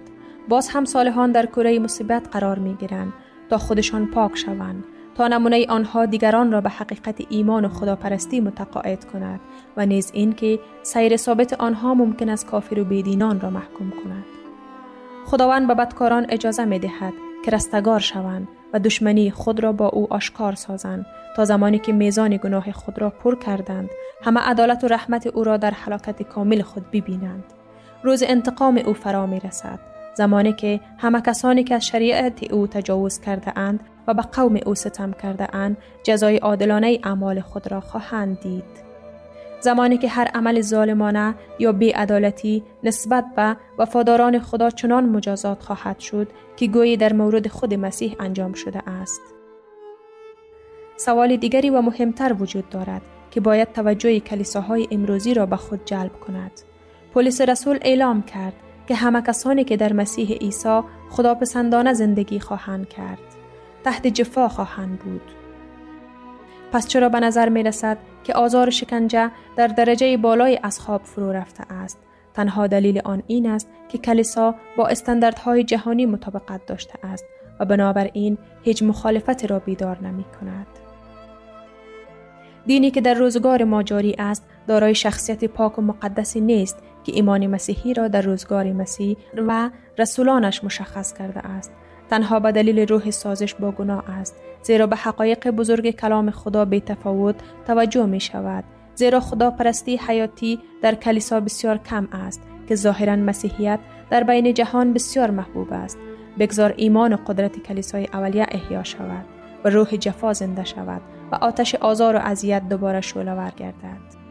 باز 0.49 0.69
هم 0.69 0.85
صالحان 0.85 1.31
در 1.31 1.45
کره 1.45 1.79
مصیبت 1.79 2.27
قرار 2.31 2.59
می 2.59 2.73
گیرند 2.73 3.13
تا 3.49 3.57
خودشان 3.57 4.05
پاک 4.05 4.37
شوند 4.37 4.83
تا 5.15 5.27
نمونه 5.27 5.65
آنها 5.69 6.05
دیگران 6.05 6.51
را 6.51 6.61
به 6.61 6.69
حقیقت 6.69 7.21
ایمان 7.29 7.65
و 7.65 7.69
خداپرستی 7.69 8.39
متقاعد 8.39 9.05
کند 9.05 9.39
و 9.77 9.85
نیز 9.85 10.11
اینکه 10.13 10.59
سیر 10.83 11.17
ثابت 11.17 11.53
آنها 11.53 11.93
ممکن 11.93 12.29
است 12.29 12.45
کافر 12.45 12.79
و 12.79 12.83
بیدینان 12.83 13.39
را 13.39 13.49
محکوم 13.49 13.89
کند. 14.03 14.30
خداوند 15.25 15.67
به 15.67 15.73
بدکاران 15.73 16.25
اجازه 16.29 16.65
می 16.65 16.79
دهد 16.79 17.13
که 17.45 17.51
رستگار 17.51 17.99
شوند 17.99 18.47
و 18.73 18.79
دشمنی 18.79 19.31
خود 19.31 19.59
را 19.59 19.71
با 19.71 19.87
او 19.87 20.13
آشکار 20.13 20.55
سازند 20.55 21.05
تا 21.35 21.45
زمانی 21.45 21.79
که 21.79 21.91
میزان 21.91 22.37
گناه 22.37 22.71
خود 22.71 22.99
را 22.99 23.09
پر 23.09 23.35
کردند 23.35 23.89
همه 24.23 24.39
عدالت 24.39 24.83
و 24.83 24.87
رحمت 24.87 25.27
او 25.27 25.43
را 25.43 25.57
در 25.57 25.71
حلاکت 25.71 26.23
کامل 26.23 26.61
خود 26.61 26.91
ببینند. 26.91 27.43
روز 28.03 28.23
انتقام 28.27 28.81
او 28.85 28.93
فرا 28.93 29.25
می 29.25 29.39
رسد 29.39 29.79
زمانی 30.13 30.53
که 30.53 30.79
همه 30.97 31.21
کسانی 31.21 31.63
که 31.63 31.75
از 31.75 31.85
شریعت 31.85 32.51
او 32.51 32.67
تجاوز 32.67 33.19
کرده 33.19 33.59
اند 33.59 33.79
و 34.07 34.13
به 34.13 34.21
قوم 34.21 34.59
او 34.65 34.75
ستم 34.75 35.13
کرده 35.13 35.55
اند 35.55 35.77
جزای 36.03 36.37
عادلانه 36.37 36.99
اعمال 37.03 37.41
خود 37.41 37.71
را 37.71 37.79
خواهند 37.81 38.39
دید. 38.39 38.90
زمانی 39.61 39.97
که 39.97 40.09
هر 40.09 40.27
عمل 40.33 40.61
ظالمانه 40.61 41.35
یا 41.59 41.71
بیعدالتی 41.71 42.63
نسبت 42.83 43.25
به 43.35 43.57
وفاداران 43.77 44.39
خدا 44.39 44.69
چنان 44.69 45.09
مجازات 45.09 45.63
خواهد 45.63 45.99
شد 45.99 46.27
که 46.55 46.67
گویی 46.67 46.97
در 46.97 47.13
مورد 47.13 47.47
خود 47.47 47.73
مسیح 47.73 48.15
انجام 48.19 48.53
شده 48.53 48.89
است. 48.89 49.21
سوال 50.97 51.35
دیگری 51.35 51.69
و 51.69 51.81
مهمتر 51.81 52.35
وجود 52.39 52.69
دارد 52.69 53.01
که 53.31 53.41
باید 53.41 53.71
توجه 53.71 54.19
کلیساهای 54.19 54.87
امروزی 54.91 55.33
را 55.33 55.45
به 55.45 55.55
خود 55.55 55.85
جلب 55.85 56.19
کند. 56.19 56.51
پلیس 57.13 57.41
رسول 57.41 57.79
اعلام 57.81 58.21
کرد 58.21 58.53
که 58.87 58.95
همه 58.95 59.21
کسانی 59.21 59.63
که 59.63 59.77
در 59.77 59.93
مسیح 59.93 60.37
عیسی 60.37 60.81
خداپسندانه 61.09 61.93
زندگی 61.93 62.39
خواهند 62.39 62.89
کرد 62.89 63.19
تحت 63.83 64.07
جفا 64.07 64.47
خواهند 64.47 64.99
بود. 64.99 65.31
پس 66.71 66.87
چرا 66.87 67.09
به 67.09 67.19
نظر 67.19 67.49
می 67.49 67.63
رسد 67.63 67.97
که 68.23 68.33
آزار 68.33 68.69
شکنجه 68.69 69.31
در 69.55 69.67
درجه 69.67 70.17
بالای 70.17 70.59
اصحاب 70.63 71.01
فرو 71.03 71.31
رفته 71.31 71.73
است 71.73 71.99
تنها 72.33 72.67
دلیل 72.67 73.01
آن 73.05 73.23
این 73.27 73.49
است 73.49 73.69
که 73.89 73.97
کلیسا 73.97 74.55
با 74.77 74.87
استانداردهای 74.87 75.63
جهانی 75.63 76.05
مطابقت 76.05 76.65
داشته 76.65 76.93
است 77.03 77.25
و 77.59 77.65
بنابراین 77.65 78.37
هیچ 78.63 78.83
مخالفت 78.83 79.45
را 79.45 79.59
بیدار 79.59 79.99
نمی 79.99 80.25
کند. 80.39 80.67
دینی 82.65 82.91
که 82.91 83.01
در 83.01 83.13
روزگار 83.13 83.63
ما 83.63 83.83
جاری 83.83 84.15
است 84.19 84.45
دارای 84.67 84.95
شخصیت 84.95 85.45
پاک 85.45 85.79
و 85.79 85.81
مقدسی 85.81 86.41
نیست 86.41 86.77
که 87.03 87.11
ایمان 87.15 87.47
مسیحی 87.47 87.93
را 87.93 88.07
در 88.07 88.21
روزگار 88.21 88.73
مسیح 88.73 89.17
و 89.37 89.69
رسولانش 89.97 90.63
مشخص 90.63 91.13
کرده 91.13 91.39
است 91.39 91.71
تنها 92.11 92.39
به 92.39 92.51
دلیل 92.51 92.87
روح 92.87 93.11
سازش 93.11 93.55
با 93.55 93.71
گناه 93.71 94.09
است 94.09 94.35
زیرا 94.63 94.87
به 94.87 94.95
حقایق 94.95 95.49
بزرگ 95.49 95.89
کلام 95.89 96.31
خدا 96.31 96.65
به 96.65 96.79
تفاوت 96.79 97.35
توجه 97.67 98.05
می 98.05 98.19
شود. 98.19 98.63
زیرا 98.95 99.19
خدا 99.19 99.51
پرستی 99.51 99.97
حیاتی 99.97 100.59
در 100.81 100.95
کلیسا 100.95 101.39
بسیار 101.39 101.77
کم 101.77 102.07
است 102.11 102.41
که 102.67 102.75
ظاهرا 102.75 103.15
مسیحیت 103.15 103.79
در 104.09 104.23
بین 104.23 104.53
جهان 104.53 104.93
بسیار 104.93 105.31
محبوب 105.31 105.67
است. 105.71 105.97
بگذار 106.39 106.73
ایمان 106.77 107.13
و 107.13 107.17
قدرت 107.27 107.59
کلیسای 107.59 108.07
اولیه 108.13 108.45
احیا 108.51 108.83
شود 108.83 109.25
و 109.63 109.69
روح 109.69 109.95
جفا 109.95 110.33
زنده 110.33 110.63
شود 110.63 111.01
و 111.31 111.35
آتش 111.35 111.75
آزار 111.75 112.15
و 112.15 112.19
اذیت 112.19 112.69
دوباره 112.69 113.01
شعله 113.01 113.51
گردد 113.57 114.21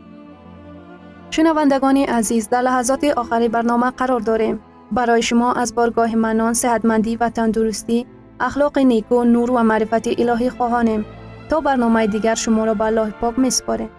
شنوندگان 1.31 1.97
عزیز 1.97 2.49
در 2.49 2.61
لحظات 2.61 3.05
آخری 3.05 3.49
برنامه 3.49 3.91
قرار 3.91 4.21
داریم. 4.21 4.61
برای 4.93 5.23
شما 5.23 5.53
از 5.53 5.75
بارگاه 5.75 6.15
منان 6.15 6.55
صحتمندی 6.55 7.17
و 7.17 7.31
تندرستی 7.31 8.07
اخلاق 8.41 8.79
نیکو 8.79 9.25
نور 9.25 9.51
و 9.51 9.63
معرفت 9.63 10.21
الهی 10.21 10.51
خواهانیم 10.51 11.05
تا 11.49 11.61
برنامه 11.61 12.07
دیگر 12.07 12.35
شما 12.35 12.65
را 12.65 12.75
به 12.75 12.85
الله 12.85 13.11
پاک 13.11 13.39
میسپاریم 13.39 13.91